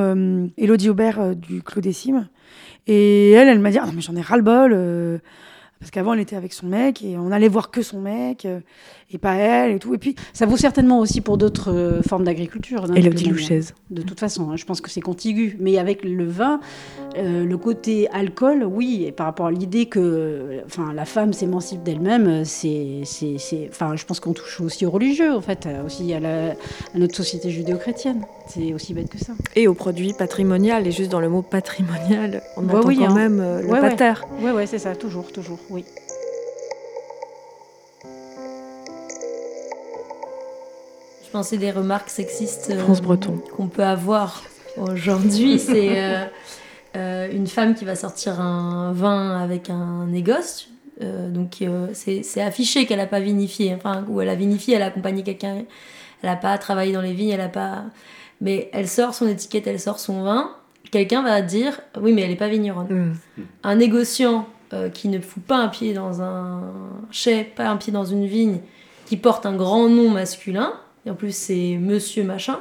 Elodie 0.57 0.89
Aubert 0.89 1.35
du 1.35 1.61
Clos 1.61 1.81
des 1.81 1.95
et 2.87 3.31
elle 3.31 3.47
elle 3.47 3.59
m'a 3.59 3.71
dit 3.71 3.79
ah 3.79 3.85
non 3.85 3.93
mais 3.93 4.01
j'en 4.01 4.15
ai 4.15 4.21
ras 4.21 4.37
le 4.37 4.43
bol 4.43 5.21
parce 5.79 5.91
qu'avant, 5.91 6.13
elle 6.13 6.19
était 6.21 6.35
avec 6.35 6.53
son 6.53 6.67
mec 6.67 7.03
et 7.03 7.17
on 7.17 7.31
allait 7.31 7.47
voir 7.47 7.69
que 7.69 7.81
son 7.81 8.01
mec 8.01 8.45
euh, 8.45 8.59
et 9.09 9.17
pas 9.17 9.35
elle 9.35 9.71
et 9.71 9.79
tout. 9.79 9.93
Et 9.93 9.97
puis, 9.97 10.15
ça 10.33 10.45
vaut 10.45 10.57
certainement 10.57 10.99
aussi 10.99 11.21
pour 11.21 11.37
d'autres 11.37 11.71
euh, 11.71 12.01
formes 12.01 12.25
d'agriculture. 12.25 12.85
Et 12.95 13.01
le 13.01 13.11
Louchez. 13.11 13.61
De 13.89 14.01
toute 14.01 14.19
façon, 14.19 14.49
hein, 14.51 14.57
je 14.57 14.65
pense 14.65 14.81
que 14.81 14.89
c'est 14.89 15.01
contigu. 15.01 15.55
Mais 15.59 15.77
avec 15.77 16.03
le 16.03 16.25
vin, 16.25 16.59
euh, 17.17 17.45
le 17.45 17.57
côté 17.57 18.09
alcool, 18.09 18.63
oui, 18.63 19.05
et 19.07 19.11
par 19.11 19.25
rapport 19.25 19.47
à 19.47 19.51
l'idée 19.51 19.85
que 19.85 20.61
enfin, 20.65 20.91
la 20.93 21.05
femme 21.05 21.31
s'émancipe 21.31 21.83
d'elle-même, 21.83 22.43
c'est, 22.43 23.03
enfin, 23.69 23.95
je 23.95 24.05
pense 24.05 24.19
qu'on 24.19 24.33
touche 24.33 24.59
aussi 24.59 24.85
au 24.85 24.91
religieux, 24.91 25.33
en 25.33 25.41
fait, 25.41 25.67
aussi 25.85 26.13
à, 26.13 26.19
la, 26.19 26.51
à 26.51 26.97
notre 26.97 27.15
société 27.15 27.49
judéo-chrétienne. 27.49 28.23
C'est 28.47 28.73
aussi 28.73 28.93
bête 28.93 29.09
que 29.09 29.19
ça. 29.19 29.33
Et 29.55 29.67
au 29.67 29.73
produit 29.73 30.13
patrimonial. 30.13 30.85
Et 30.85 30.91
juste 30.91 31.11
dans 31.11 31.19
le 31.21 31.29
mot 31.29 31.41
patrimonial, 31.41 32.41
on 32.57 32.63
bah 32.63 32.79
entend 32.79 32.87
oui, 32.87 32.97
quand 32.97 33.11
hein. 33.11 33.15
même 33.15 33.37
le 33.37 33.67
ouais, 33.67 33.81
pater. 33.81 34.13
Oui, 34.41 34.51
ouais, 34.51 34.65
c'est 34.65 34.79
ça, 34.79 34.95
toujours, 34.95 35.31
toujours 35.31 35.59
oui. 35.69 35.85
Pensais 41.37 41.57
des 41.59 41.69
remarques 41.69 42.09
sexistes 42.09 42.71
euh, 42.71 43.15
qu'on 43.55 43.67
peut 43.67 43.83
avoir 43.83 44.41
aujourd'hui. 44.75 45.59
C'est 45.59 45.99
euh, 45.99 46.25
euh, 46.95 47.31
une 47.31 47.45
femme 47.45 47.75
qui 47.75 47.85
va 47.85 47.95
sortir 47.95 48.41
un 48.41 48.91
vin 48.91 49.39
avec 49.39 49.69
un 49.69 50.07
négoce. 50.07 50.67
donc 50.99 51.63
c'est 51.93 52.41
affiché 52.41 52.87
qu'elle 52.87 52.97
n'a 52.97 53.05
pas 53.05 53.19
vinifié. 53.19 53.75
Enfin, 53.75 54.03
ou 54.09 54.19
elle 54.19 54.29
a 54.29 54.33
vinifié, 54.33 54.77
elle 54.77 54.81
a 54.81 54.87
accompagné 54.87 55.21
quelqu'un. 55.21 55.57
Elle 56.23 56.29
n'a 56.31 56.37
pas 56.37 56.57
travaillé 56.57 56.91
dans 56.91 57.01
les 57.01 57.13
vignes, 57.13 57.29
elle 57.29 57.37
n'a 57.37 57.49
pas. 57.49 57.83
Mais 58.41 58.71
elle 58.73 58.87
sort 58.87 59.13
son 59.13 59.27
étiquette, 59.27 59.67
elle 59.67 59.79
sort 59.79 59.99
son 59.99 60.23
vin. 60.23 60.49
Quelqu'un 60.89 61.21
va 61.21 61.43
dire 61.43 61.79
oui, 62.01 62.13
mais 62.13 62.23
elle 62.23 62.31
n'est 62.31 62.35
pas 62.35 62.49
vigneronne. 62.49 62.87
Mm. 63.37 63.43
Un 63.61 63.75
négociant 63.75 64.47
euh, 64.73 64.89
qui 64.89 65.07
ne 65.07 65.19
fout 65.19 65.43
pas 65.43 65.57
un 65.57 65.67
pied 65.67 65.93
dans 65.93 66.23
un 66.23 66.63
chai, 67.11 67.43
pas 67.43 67.69
un 67.69 67.77
pied 67.77 67.93
dans 67.93 68.05
une 68.05 68.25
vigne, 68.25 68.57
qui 69.05 69.17
porte 69.17 69.45
un 69.45 69.55
grand 69.55 69.87
nom 69.87 70.09
masculin, 70.09 70.73
et 71.07 71.09
en 71.09 71.15
plus 71.15 71.35
c'est 71.35 71.77
monsieur 71.79 72.23
machin, 72.23 72.59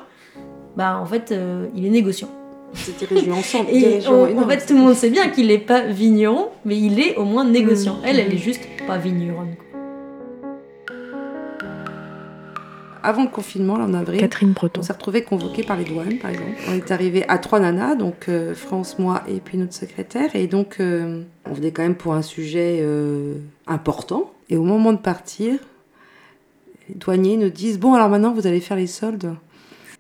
bah 0.77 0.99
en 0.99 1.07
fait 1.07 1.33
euh, 1.33 1.67
il 1.75 1.85
est 1.85 1.91
négociant. 1.91 2.31
C'est 2.75 2.97
dirigé 2.97 3.31
ensemble. 3.31 3.71
et 3.71 4.07
en 4.07 4.49
fait 4.49 4.67
tout 4.67 4.75
le 4.75 4.81
monde 4.81 4.95
sait 4.95 5.11
bien 5.11 5.29
qu'il 5.31 5.49
n'est 5.49 5.59
pas 5.59 5.83
vigneron, 5.83 6.49
mais 6.65 6.79
il 6.79 7.01
est 7.01 7.17
au 7.17 7.25
moins 7.25 7.45
négociant. 7.45 7.95
Mmh. 7.95 8.07
Elle, 8.07 8.21
elle 8.21 8.33
est 8.33 8.39
juste 8.39 8.63
pas 8.87 8.99
vigneronne. 8.99 9.57
avant 13.07 13.23
le 13.23 13.29
confinement, 13.29 13.79
là, 13.79 13.85
en 13.85 13.95
avril, 13.95 14.19
Catherine 14.19 14.51
Breton. 14.51 14.81
on 14.81 14.83
s'est 14.83 14.93
retrouvés 14.93 15.23
convoqués 15.23 15.63
par 15.63 15.77
les 15.77 15.85
douanes, 15.85 16.19
par 16.19 16.33
exemple. 16.33 16.57
On 16.69 16.75
est 16.75 16.91
arrivé 16.91 17.25
à 17.29 17.39
trois 17.39 17.61
nanas, 17.61 17.95
donc 17.95 18.29
euh, 18.29 18.53
France, 18.53 18.99
moi 18.99 19.23
et 19.29 19.39
puis 19.39 19.59
notre 19.59 19.75
secrétaire. 19.75 20.35
Et 20.35 20.49
donc, 20.49 20.79
euh, 20.81 21.23
on 21.49 21.53
venait 21.53 21.71
quand 21.71 21.83
même 21.83 21.95
pour 21.95 22.15
un 22.15 22.23
sujet 22.23 22.81
euh, 22.83 23.35
important. 23.69 24.33
Et 24.51 24.57
au 24.57 24.65
moment 24.65 24.93
de 24.93 24.99
partir, 24.99 25.55
douaniers 26.95 27.37
nous 27.37 27.51
disent 27.51 27.79
Bon, 27.79 27.95
alors 27.95 28.09
maintenant, 28.09 28.33
vous 28.33 28.47
allez 28.47 28.61
faire 28.61 28.77
les 28.77 28.87
soldes. 28.87 29.35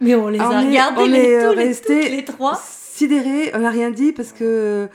Mais 0.00 0.14
on 0.14 0.28
les 0.28 0.38
a 0.38 0.60
regardés, 0.60 1.02
on 1.02 1.12
est, 1.12 1.46
restés 1.48 2.10
les 2.10 2.24
trois. 2.24 2.60
Sidérés, 2.62 3.50
on 3.54 3.60
n'a 3.60 3.70
rien 3.70 3.90
dit 3.90 4.12
parce 4.12 4.32
que 4.32 4.88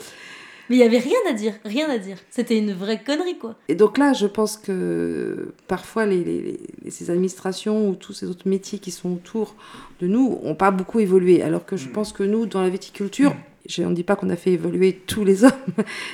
mais 0.71 0.77
il 0.77 0.79
y 0.79 0.83
avait 0.83 1.00
rien 1.00 1.17
à 1.27 1.33
dire, 1.33 1.53
rien 1.65 1.89
à 1.89 1.98
dire. 1.98 2.15
C'était 2.29 2.57
une 2.57 2.71
vraie 2.71 3.03
connerie, 3.03 3.38
quoi. 3.38 3.55
Et 3.67 3.75
donc 3.75 3.98
là, 3.98 4.13
je 4.13 4.25
pense 4.25 4.55
que 4.55 5.53
parfois, 5.67 6.05
les, 6.05 6.62
ces 6.89 7.10
administrations 7.10 7.89
ou 7.89 7.95
tous 7.95 8.13
ces 8.13 8.27
autres 8.27 8.48
métiers 8.48 8.79
qui 8.79 8.89
sont 8.89 9.12
autour 9.12 9.55
de 10.00 10.07
nous 10.07 10.39
n'ont 10.41 10.55
pas 10.55 10.71
beaucoup 10.71 11.01
évolué. 11.01 11.43
Alors 11.43 11.65
que 11.65 11.75
je 11.75 11.89
mm. 11.89 11.91
pense 11.91 12.13
que 12.13 12.24
nous, 12.24 12.45
dans 12.45 12.62
la 12.62 12.69
viticulture, 12.69 13.36
on 13.79 13.89
ne 13.89 13.95
dit 13.95 14.03
pas 14.03 14.15
qu'on 14.15 14.29
a 14.29 14.38
fait 14.38 14.53
évoluer 14.53 14.93
tous 14.93 15.25
les 15.25 15.43
hommes, 15.43 15.51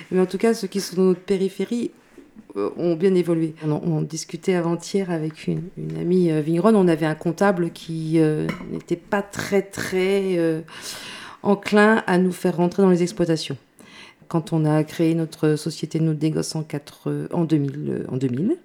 mais 0.09 0.19
en 0.19 0.25
tout 0.25 0.39
cas, 0.39 0.55
ceux 0.55 0.67
qui 0.67 0.81
sont 0.81 0.95
dans 0.95 1.03
notre 1.03 1.21
périphérie 1.21 1.91
ont 2.55 2.95
bien 2.95 3.13
évolué. 3.15 3.53
On, 3.63 4.01
discutait 4.01 4.55
avant-hier 4.55 5.11
avec 5.11 5.47
une, 5.47 5.69
amie 5.99 6.31
euh, 6.31 6.41
vigneronne, 6.41 6.75
on 6.75 6.87
avait 6.87 7.05
un 7.05 7.15
comptable 7.15 7.71
qui 7.71 8.19
euh, 8.19 8.47
n'était 8.71 8.95
pas 8.95 9.21
très 9.21 9.61
très 9.61 10.63
enclin 11.43 12.03
à 12.07 12.17
nous 12.17 12.31
faire 12.31 12.57
rentrer 12.57 12.83
dans 12.83 12.89
les 12.89 13.03
exploitations 13.03 13.57
quand 14.27 14.51
on 14.51 14.65
a 14.65 14.83
créé 14.83 15.15
notre 15.15 15.55
société 15.55 15.99
de 15.99 16.13
négoce 16.13 16.53
en, 16.55 16.63
4, 16.63 17.29
en 17.31 17.45
2000. 17.45 18.05
En 18.09 18.17
2000 18.17 18.57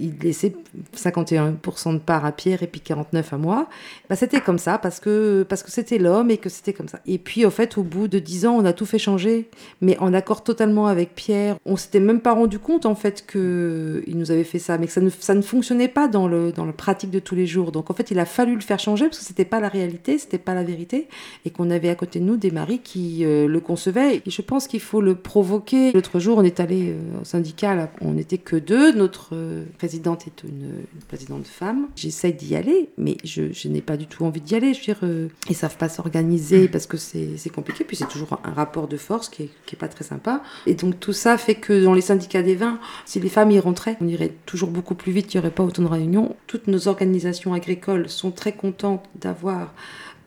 il 0.00 0.18
laissait 0.22 0.54
51% 0.96 1.94
de 1.94 1.98
part 1.98 2.24
à 2.24 2.32
Pierre 2.32 2.62
et 2.62 2.66
puis 2.66 2.80
49 2.80 3.32
à 3.32 3.36
moi. 3.38 3.68
Bah, 4.08 4.16
c'était 4.16 4.40
comme 4.40 4.58
ça 4.58 4.78
parce 4.78 5.00
que 5.00 5.44
parce 5.48 5.62
que 5.62 5.70
c'était 5.70 5.98
l'homme 5.98 6.30
et 6.30 6.38
que 6.38 6.48
c'était 6.48 6.72
comme 6.72 6.88
ça. 6.88 7.00
Et 7.06 7.18
puis 7.18 7.44
au 7.44 7.50
fait, 7.50 7.78
au 7.78 7.82
bout 7.82 8.08
de 8.08 8.18
10 8.18 8.46
ans, 8.46 8.56
on 8.56 8.64
a 8.64 8.72
tout 8.72 8.86
fait 8.86 8.98
changer, 8.98 9.48
mais 9.80 9.98
en 9.98 10.12
accord 10.14 10.42
totalement 10.42 10.86
avec 10.86 11.14
Pierre. 11.14 11.56
On 11.64 11.76
s'était 11.76 12.00
même 12.00 12.20
pas 12.20 12.32
rendu 12.32 12.58
compte 12.58 12.86
en 12.86 12.94
fait 12.94 13.24
que 13.26 14.02
il 14.06 14.16
nous 14.16 14.30
avait 14.30 14.44
fait 14.44 14.58
ça, 14.58 14.78
mais 14.78 14.86
que 14.86 14.92
ça 14.92 15.00
ne, 15.00 15.10
ça 15.10 15.34
ne 15.34 15.42
fonctionnait 15.42 15.88
pas 15.88 16.08
dans 16.08 16.28
le 16.28 16.52
dans 16.52 16.64
la 16.64 16.72
pratique 16.72 17.10
de 17.10 17.18
tous 17.18 17.34
les 17.34 17.46
jours. 17.46 17.72
Donc 17.72 17.90
en 17.90 17.94
fait, 17.94 18.10
il 18.10 18.18
a 18.18 18.24
fallu 18.24 18.54
le 18.54 18.60
faire 18.60 18.78
changer 18.78 19.06
parce 19.06 19.18
que 19.18 19.24
c'était 19.24 19.44
pas 19.44 19.60
la 19.60 19.68
réalité, 19.68 20.18
c'était 20.18 20.38
pas 20.38 20.54
la 20.54 20.64
vérité, 20.64 21.08
et 21.44 21.50
qu'on 21.50 21.70
avait 21.70 21.88
à 21.88 21.94
côté 21.94 22.20
de 22.20 22.24
nous 22.24 22.36
des 22.36 22.50
maris 22.50 22.78
qui 22.78 23.24
euh, 23.24 23.46
le 23.46 23.60
concevaient. 23.60 24.22
Et 24.26 24.30
je 24.30 24.42
pense 24.42 24.66
qu'il 24.66 24.80
faut 24.80 25.00
le 25.00 25.14
provoquer. 25.14 25.92
L'autre 25.92 26.18
jour, 26.20 26.38
on 26.38 26.42
est 26.42 26.60
allé 26.60 26.90
euh, 26.90 27.20
au 27.20 27.24
syndicat, 27.24 27.90
on 28.00 28.12
n'était 28.12 28.38
que 28.38 28.56
deux. 28.56 28.92
Notre 28.92 29.30
euh, 29.34 29.64
présidente 29.90 30.28
est 30.28 30.44
une, 30.44 30.84
présidente 31.08 31.48
femme. 31.48 31.88
J'essaye 31.96 32.32
d'y 32.32 32.54
aller, 32.54 32.90
mais 32.96 33.16
je, 33.24 33.66
n'ai 33.66 33.80
pas 33.80 33.96
du 33.96 34.06
tout 34.06 34.24
envie 34.24 34.40
d'y 34.40 34.54
aller. 34.54 34.72
Je 34.72 34.78
veux 34.78 34.84
dire, 34.84 34.98
euh, 35.02 35.26
ils 35.48 35.56
savent 35.56 35.76
pas 35.76 35.88
s'organiser 35.88 36.68
parce 36.68 36.86
que 36.86 36.96
c'est 36.96 37.50
compliqué. 37.52 37.82
Puis 37.82 37.96
c'est 37.96 38.06
toujours 38.06 38.38
un 38.44 38.52
rapport 38.52 38.86
de 38.86 38.96
force 38.96 39.28
qui 39.28 39.42
est, 39.42 39.50
qui 39.66 39.74
est, 39.74 39.78
pas 39.78 39.88
très 39.88 40.04
sympa. 40.04 40.44
Et 40.66 40.74
donc 40.74 41.00
tout 41.00 41.12
ça 41.12 41.36
fait 41.38 41.56
que 41.56 41.82
dans 41.82 41.92
les 41.92 42.02
syndicats 42.02 42.42
des 42.42 42.54
vins, 42.54 42.78
si 43.04 43.18
les 43.18 43.28
femmes 43.28 43.50
y 43.50 43.58
rentraient, 43.58 43.96
on 44.00 44.06
irait 44.06 44.32
toujours 44.46 44.70
beaucoup 44.70 44.94
plus 44.94 45.10
vite. 45.10 45.34
Il 45.34 45.38
n'y 45.38 45.40
aurait 45.40 45.50
pas 45.50 45.64
autant 45.64 45.82
de 45.82 45.88
réunions. 45.88 46.36
Toutes 46.46 46.68
nos 46.68 46.86
organisations 46.86 47.52
agricoles 47.52 48.08
sont 48.08 48.30
très 48.30 48.52
contentes 48.52 49.04
d'avoir 49.16 49.74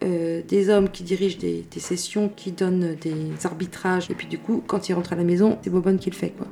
euh, 0.03 0.41
des 0.47 0.69
hommes 0.69 0.89
qui 0.89 1.03
dirigent 1.03 1.37
des, 1.37 1.63
sessions, 1.77 2.29
qui 2.35 2.51
donnent 2.51 2.95
des 3.01 3.45
arbitrages. 3.45 4.09
Et 4.09 4.13
puis 4.13 4.27
du 4.27 4.37
coup, 4.37 4.63
quand 4.65 4.89
ils 4.89 4.93
rentrent 4.93 5.13
à 5.13 5.15
la 5.15 5.23
maison, 5.23 5.57
c'est 5.61 5.69
Bobonne 5.69 5.99
qui 5.99 6.09
le 6.09 6.15
fait. 6.15 6.33
Quoi. 6.37 6.47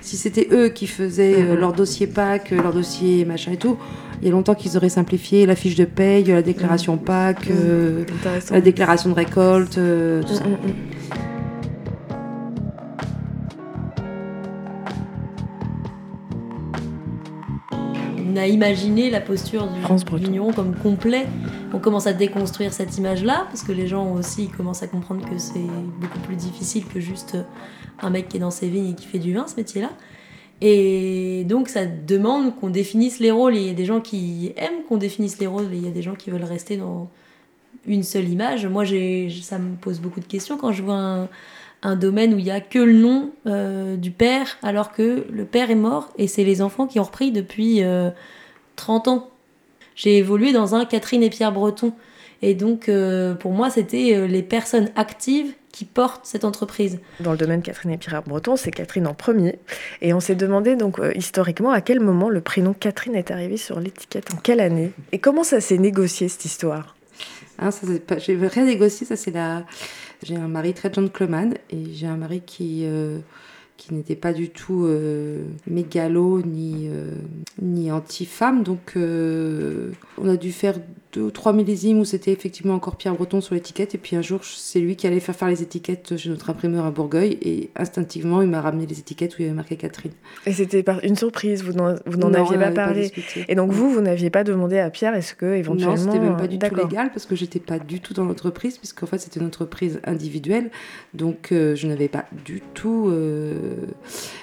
Si 0.00 0.16
c'était 0.16 0.48
eux 0.52 0.68
qui 0.68 0.86
faisaient 0.86 1.42
euh, 1.42 1.56
leur 1.56 1.72
dossier 1.72 2.06
PAC, 2.06 2.52
euh, 2.52 2.62
leur 2.62 2.72
dossier 2.72 3.24
machin 3.24 3.52
et 3.52 3.56
tout, 3.56 3.76
il 4.20 4.26
y 4.26 4.28
a 4.28 4.32
longtemps 4.32 4.54
qu'ils 4.54 4.76
auraient 4.76 4.88
simplifié 4.88 5.46
la 5.46 5.56
fiche 5.56 5.74
de 5.74 5.84
paye, 5.84 6.24
la 6.24 6.42
déclaration 6.42 6.96
PAC, 6.96 7.48
la 8.50 8.60
déclaration 8.60 9.10
de 9.10 9.14
récolte, 9.14 9.74
tout 9.74 10.34
ça. 10.34 10.44
On 18.32 18.36
a 18.36 18.46
imaginé 18.46 19.10
la 19.10 19.20
posture 19.20 19.68
du 19.68 20.16
vigneron 20.16 20.52
comme 20.52 20.74
complet. 20.74 21.26
On 21.72 21.78
commence 21.78 22.06
à 22.06 22.12
déconstruire 22.12 22.72
cette 22.72 22.96
image-là, 22.96 23.44
parce 23.48 23.62
que 23.62 23.72
les 23.72 23.86
gens 23.86 24.12
aussi 24.12 24.48
commencent 24.48 24.82
à 24.82 24.86
comprendre 24.86 25.28
que 25.28 25.38
c'est 25.38 25.66
beaucoup 26.00 26.18
plus 26.20 26.36
difficile 26.36 26.84
que 26.86 27.00
juste 27.00 27.36
un 28.00 28.10
mec 28.10 28.28
qui 28.28 28.38
est 28.38 28.40
dans 28.40 28.50
ses 28.50 28.68
vignes 28.68 28.90
et 28.90 28.94
qui 28.94 29.06
fait 29.06 29.18
du 29.18 29.34
vin, 29.34 29.46
ce 29.46 29.56
métier-là. 29.56 29.90
Et 30.60 31.44
donc 31.48 31.68
ça 31.68 31.84
demande 31.86 32.56
qu'on 32.56 32.70
définisse 32.70 33.18
les 33.18 33.30
rôles. 33.30 33.56
il 33.56 33.66
y 33.66 33.70
a 33.70 33.74
des 33.74 33.84
gens 33.84 34.00
qui 34.00 34.52
aiment 34.56 34.84
qu'on 34.88 34.96
définisse 34.96 35.38
les 35.38 35.46
rôles, 35.46 35.72
et 35.72 35.76
il 35.76 35.84
y 35.84 35.88
a 35.88 35.92
des 35.92 36.02
gens 36.02 36.14
qui 36.14 36.30
veulent 36.30 36.44
rester 36.44 36.76
dans 36.76 37.10
une 37.86 38.02
seule 38.02 38.28
image. 38.28 38.66
Moi, 38.66 38.84
ça 39.42 39.58
me 39.58 39.74
pose 39.76 40.00
beaucoup 40.00 40.20
de 40.20 40.26
questions 40.26 40.56
quand 40.56 40.72
je 40.72 40.82
vois 40.82 40.94
un 40.94 41.28
un 41.82 41.96
domaine 41.96 42.34
où 42.34 42.38
il 42.38 42.44
n'y 42.44 42.50
a 42.50 42.60
que 42.60 42.78
le 42.78 42.92
nom 42.92 43.30
euh, 43.46 43.96
du 43.96 44.10
père, 44.10 44.58
alors 44.62 44.92
que 44.92 45.26
le 45.30 45.44
père 45.44 45.70
est 45.70 45.76
mort 45.76 46.10
et 46.18 46.28
c'est 46.28 46.44
les 46.44 46.62
enfants 46.62 46.86
qui 46.86 47.00
ont 47.00 47.04
repris 47.04 47.32
depuis 47.32 47.82
30 47.82 48.14
30 48.76 49.08
ans. 49.08 49.30
J'ai 49.94 50.18
évolué 50.18 50.52
dans 50.52 50.74
un 50.74 50.84
Catherine 50.84 51.22
et 51.22 51.30
Pierre 51.30 51.52
Breton. 51.52 51.92
Et 52.42 52.54
donc, 52.54 52.88
euh, 52.88 53.34
pour 53.34 53.52
moi, 53.52 53.70
c'était 53.70 54.14
euh, 54.14 54.26
les 54.26 54.42
personnes 54.42 54.90
actives 54.96 55.52
qui 55.70 55.84
portent 55.84 56.26
cette 56.26 56.44
entreprise. 56.44 56.98
Dans 57.20 57.32
le 57.32 57.38
domaine 57.38 57.62
Catherine 57.62 57.92
et 57.92 57.98
Pierre 57.98 58.22
Breton, 58.22 58.56
c'est 58.56 58.72
Catherine 58.72 59.06
en 59.06 59.14
premier. 59.14 59.58
Et 60.02 60.12
on 60.12 60.20
s'est 60.20 60.34
demandé 60.34 60.76
donc 60.76 60.98
euh, 60.98 61.12
historiquement 61.14 61.70
à 61.70 61.80
quel 61.80 62.00
moment 62.00 62.28
le 62.28 62.40
prénom 62.40 62.74
Catherine 62.74 63.14
est 63.14 63.30
arrivé 63.30 63.56
sur 63.56 63.80
l'étiquette, 63.80 64.34
en 64.34 64.38
quelle 64.38 64.60
année? 64.60 64.92
Et 65.12 65.18
comment 65.18 65.44
ça 65.44 65.60
s'est 65.60 65.78
négocié 65.78 66.28
cette 66.28 66.44
histoire? 66.44 66.96
Ah, 67.58 67.70
ça, 67.70 67.86
pas... 68.06 68.18
J'ai 68.18 68.34
rien 68.34 68.64
négocié, 68.64 69.06
ça 69.06 69.16
c'est 69.16 69.30
la... 69.30 69.64
J'ai 70.22 70.36
un 70.36 70.48
mari 70.48 70.72
très 70.74 70.92
gentleman 70.92 71.54
et 71.70 71.92
j'ai 71.92 72.06
un 72.06 72.16
mari 72.16 72.42
qui 72.44 72.86
qui 73.82 73.94
n'était 73.94 74.14
pas 74.14 74.32
du 74.32 74.50
tout 74.50 74.84
euh, 74.84 75.42
mégalo 75.66 76.40
ni, 76.42 76.88
euh, 76.88 77.10
ni 77.60 77.90
anti-femme. 77.90 78.62
Donc 78.62 78.92
euh, 78.96 79.90
on 80.18 80.28
a 80.28 80.36
dû 80.36 80.52
faire 80.52 80.78
deux 81.12 81.20
ou 81.20 81.30
trois 81.30 81.52
millésimes 81.52 82.00
où 82.00 82.04
c'était 82.04 82.32
effectivement 82.32 82.74
encore 82.74 82.96
Pierre 82.96 83.14
Breton 83.14 83.40
sur 83.40 83.54
l'étiquette. 83.54 83.94
Et 83.94 83.98
puis 83.98 84.16
un 84.16 84.22
jour, 84.22 84.40
c'est 84.44 84.80
lui 84.80 84.96
qui 84.96 85.06
allait 85.06 85.20
faire 85.20 85.36
faire 85.36 85.48
les 85.48 85.62
étiquettes 85.62 86.16
chez 86.16 86.30
notre 86.30 86.48
imprimeur 86.48 86.86
à 86.86 86.90
Bourgueil. 86.90 87.38
Et 87.42 87.70
instinctivement, 87.76 88.40
il 88.40 88.48
m'a 88.48 88.60
ramené 88.60 88.86
les 88.86 88.98
étiquettes 88.98 89.32
où 89.32 89.36
il 89.40 89.42
y 89.42 89.48
avait 89.48 89.54
marqué 89.54 89.76
Catherine. 89.76 90.12
Et 90.46 90.52
c'était 90.52 90.84
une 91.02 91.16
surprise, 91.16 91.62
vous 91.62 91.72
n'en 91.72 92.34
aviez 92.34 92.56
pas 92.56 92.70
parlé. 92.70 93.12
et 93.48 93.54
donc 93.54 93.72
vous, 93.72 93.90
vous 93.90 94.00
n'aviez 94.00 94.30
pas 94.30 94.42
demandé 94.42 94.78
à 94.78 94.88
Pierre 94.90 95.14
est-ce 95.14 95.34
que 95.34 95.54
éventuellement. 95.54 95.96
Non, 95.96 96.00
c'était 96.00 96.18
même 96.18 96.36
pas 96.36 96.48
du 96.48 96.58
tout 96.58 96.74
légal 96.74 97.10
parce 97.12 97.26
que 97.26 97.36
j'étais 97.36 97.60
pas 97.60 97.78
du 97.78 98.00
tout 98.00 98.14
dans 98.14 98.24
l'entreprise, 98.24 98.78
puisqu'en 98.78 99.06
fait 99.06 99.18
c'était 99.18 99.40
une 99.40 99.46
entreprise 99.46 100.00
individuelle. 100.04 100.70
Donc 101.12 101.48
je 101.50 101.86
n'avais 101.86 102.08
pas 102.08 102.24
du 102.44 102.62
tout 102.72 103.12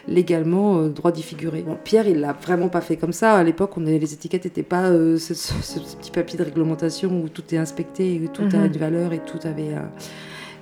légalement 0.07 0.83
droit 0.87 1.11
d'y 1.11 1.23
figurer. 1.23 1.63
Bon, 1.63 1.77
Pierre, 1.83 2.07
il 2.07 2.19
l'a 2.19 2.33
vraiment 2.33 2.69
pas 2.69 2.81
fait 2.81 2.97
comme 2.97 3.13
ça. 3.13 3.33
À 3.33 3.43
l'époque, 3.43 3.75
on 3.77 3.81
les 3.81 4.13
étiquettes 4.13 4.45
n'étaient 4.45 4.61
pas 4.61 4.91
ce, 4.91 5.33
ce, 5.33 5.79
petit 5.79 6.11
papier 6.11 6.37
de 6.37 6.43
réglementation 6.59 7.21
où 7.23 7.29
tout 7.29 7.43
est 7.53 7.57
inspecté, 7.57 8.21
où 8.23 8.27
tout 8.27 8.43
a 8.53 8.57
mhm. 8.57 8.65
une 8.65 8.77
valeur 8.77 9.13
et 9.13 9.19
tout 9.19 9.39
avait. 9.47 9.75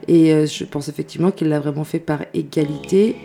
Et 0.08 0.34
euh, 0.34 0.46
je 0.46 0.64
pense 0.64 0.88
effectivement 0.88 1.32
qu'il 1.32 1.50
l'a 1.50 1.60
vraiment 1.60 1.84
fait 1.84 2.00
par 2.00 2.22
égalité 2.34 3.16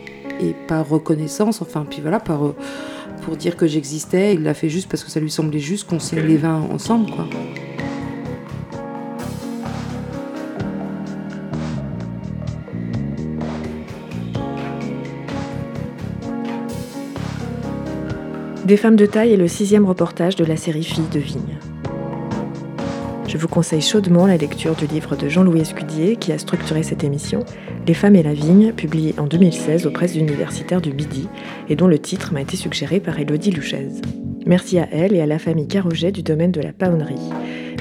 et 0.41 0.55
par 0.67 0.88
reconnaissance. 0.88 1.62
Enfin, 1.62 1.87
puis 1.88 2.00
voilà, 2.00 2.19
par, 2.19 2.45
euh, 2.47 2.57
pour 3.23 3.37
dire 3.37 3.57
que 3.57 3.67
j'existais. 3.67 4.35
Il 4.35 4.43
l'a 4.43 4.55
fait 4.55 4.69
juste 4.69 4.88
parce 4.88 5.05
que 5.05 5.11
ça 5.11 5.21
lui 5.21 5.31
semblait 5.31 5.61
juste 5.61 5.88
qu'on 5.88 6.00
signe 6.00 6.21
les 6.21 6.37
vins 6.37 6.61
ensemble, 6.73 7.11
quoi. 7.11 7.26
Des 18.64 18.76
femmes 18.76 18.97
de 18.97 19.07
taille 19.07 19.33
est 19.33 19.37
le 19.37 19.49
sixième 19.49 19.85
reportage 19.85 20.37
de 20.37 20.45
la 20.45 20.57
série 20.57 20.85
Filles 20.85 21.09
de 21.12 21.19
Vigne. 21.19 21.59
Je 23.33 23.39
vous 23.39 23.49
conseille 23.49 23.81
chaudement 23.81 24.27
la 24.27 24.37
lecture 24.37 24.77
du 24.77 24.87
livre 24.87 25.17
de 25.17 25.27
Jean-Louis 25.27 25.62
Escudier 25.62 26.17
qui 26.17 26.33
a 26.33 26.39
structuré 26.39 26.83
cette 26.83 27.03
émission, 27.03 27.41
Les 27.87 27.95
femmes 27.95 28.15
et 28.15 28.23
la 28.23 28.35
vigne, 28.35 28.75
publié 28.75 29.15
en 29.17 29.25
2016 29.27 29.87
aux 29.87 29.91
presses 29.91 30.17
universitaires 30.17 30.83
du 30.83 30.93
Midi 30.93 31.31
et 31.71 31.75
dont 31.75 31.87
le 31.87 31.99
titre 31.99 32.35
m'a 32.35 32.43
été 32.43 32.59
suggéré 32.59 33.01
par 33.01 33.19
Elodie 33.19 33.51
Louchez. 33.51 33.89
Merci 34.45 34.79
à 34.79 34.87
elle 34.93 35.15
et 35.15 35.23
à 35.23 35.27
la 35.27 35.39
famille 35.39 35.67
Caroget 35.67 36.12
du 36.12 36.23
domaine 36.23 36.53
de 36.53 36.61
la 36.61 36.75
paonnerie. 36.75 37.31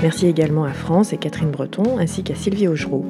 Merci 0.01 0.27
également 0.27 0.63
à 0.63 0.71
France 0.71 1.11
et 1.11 1.17
Catherine 1.17 1.51
Breton 1.51 1.97
ainsi 1.99 2.23
qu'à 2.23 2.35
Sylvie 2.35 2.69
Augereau. 2.69 3.05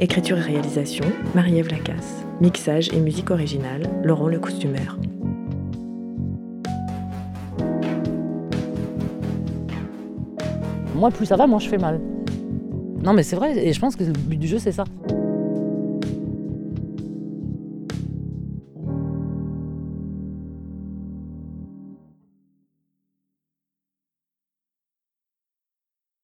Écriture 0.00 0.38
et 0.38 0.42
réalisation, 0.42 1.04
Marie-Ève 1.36 1.70
Lacasse. 1.70 2.24
Mixage 2.40 2.92
et 2.92 2.98
musique 2.98 3.30
originale, 3.30 3.88
Laurent 4.02 4.26
le 4.26 4.40
costumeur. 4.40 4.98
Moi, 10.96 11.10
plus 11.10 11.26
ça 11.26 11.36
va, 11.36 11.46
moins 11.46 11.58
je 11.58 11.68
fais 11.68 11.76
mal. 11.76 12.00
Non, 13.04 13.12
mais 13.12 13.22
c'est 13.22 13.36
vrai, 13.36 13.66
et 13.66 13.72
je 13.72 13.78
pense 13.78 13.96
que 13.96 14.04
le 14.04 14.12
but 14.12 14.38
du 14.38 14.46
jeu, 14.46 14.58
c'est 14.58 14.72
ça. 14.72 14.84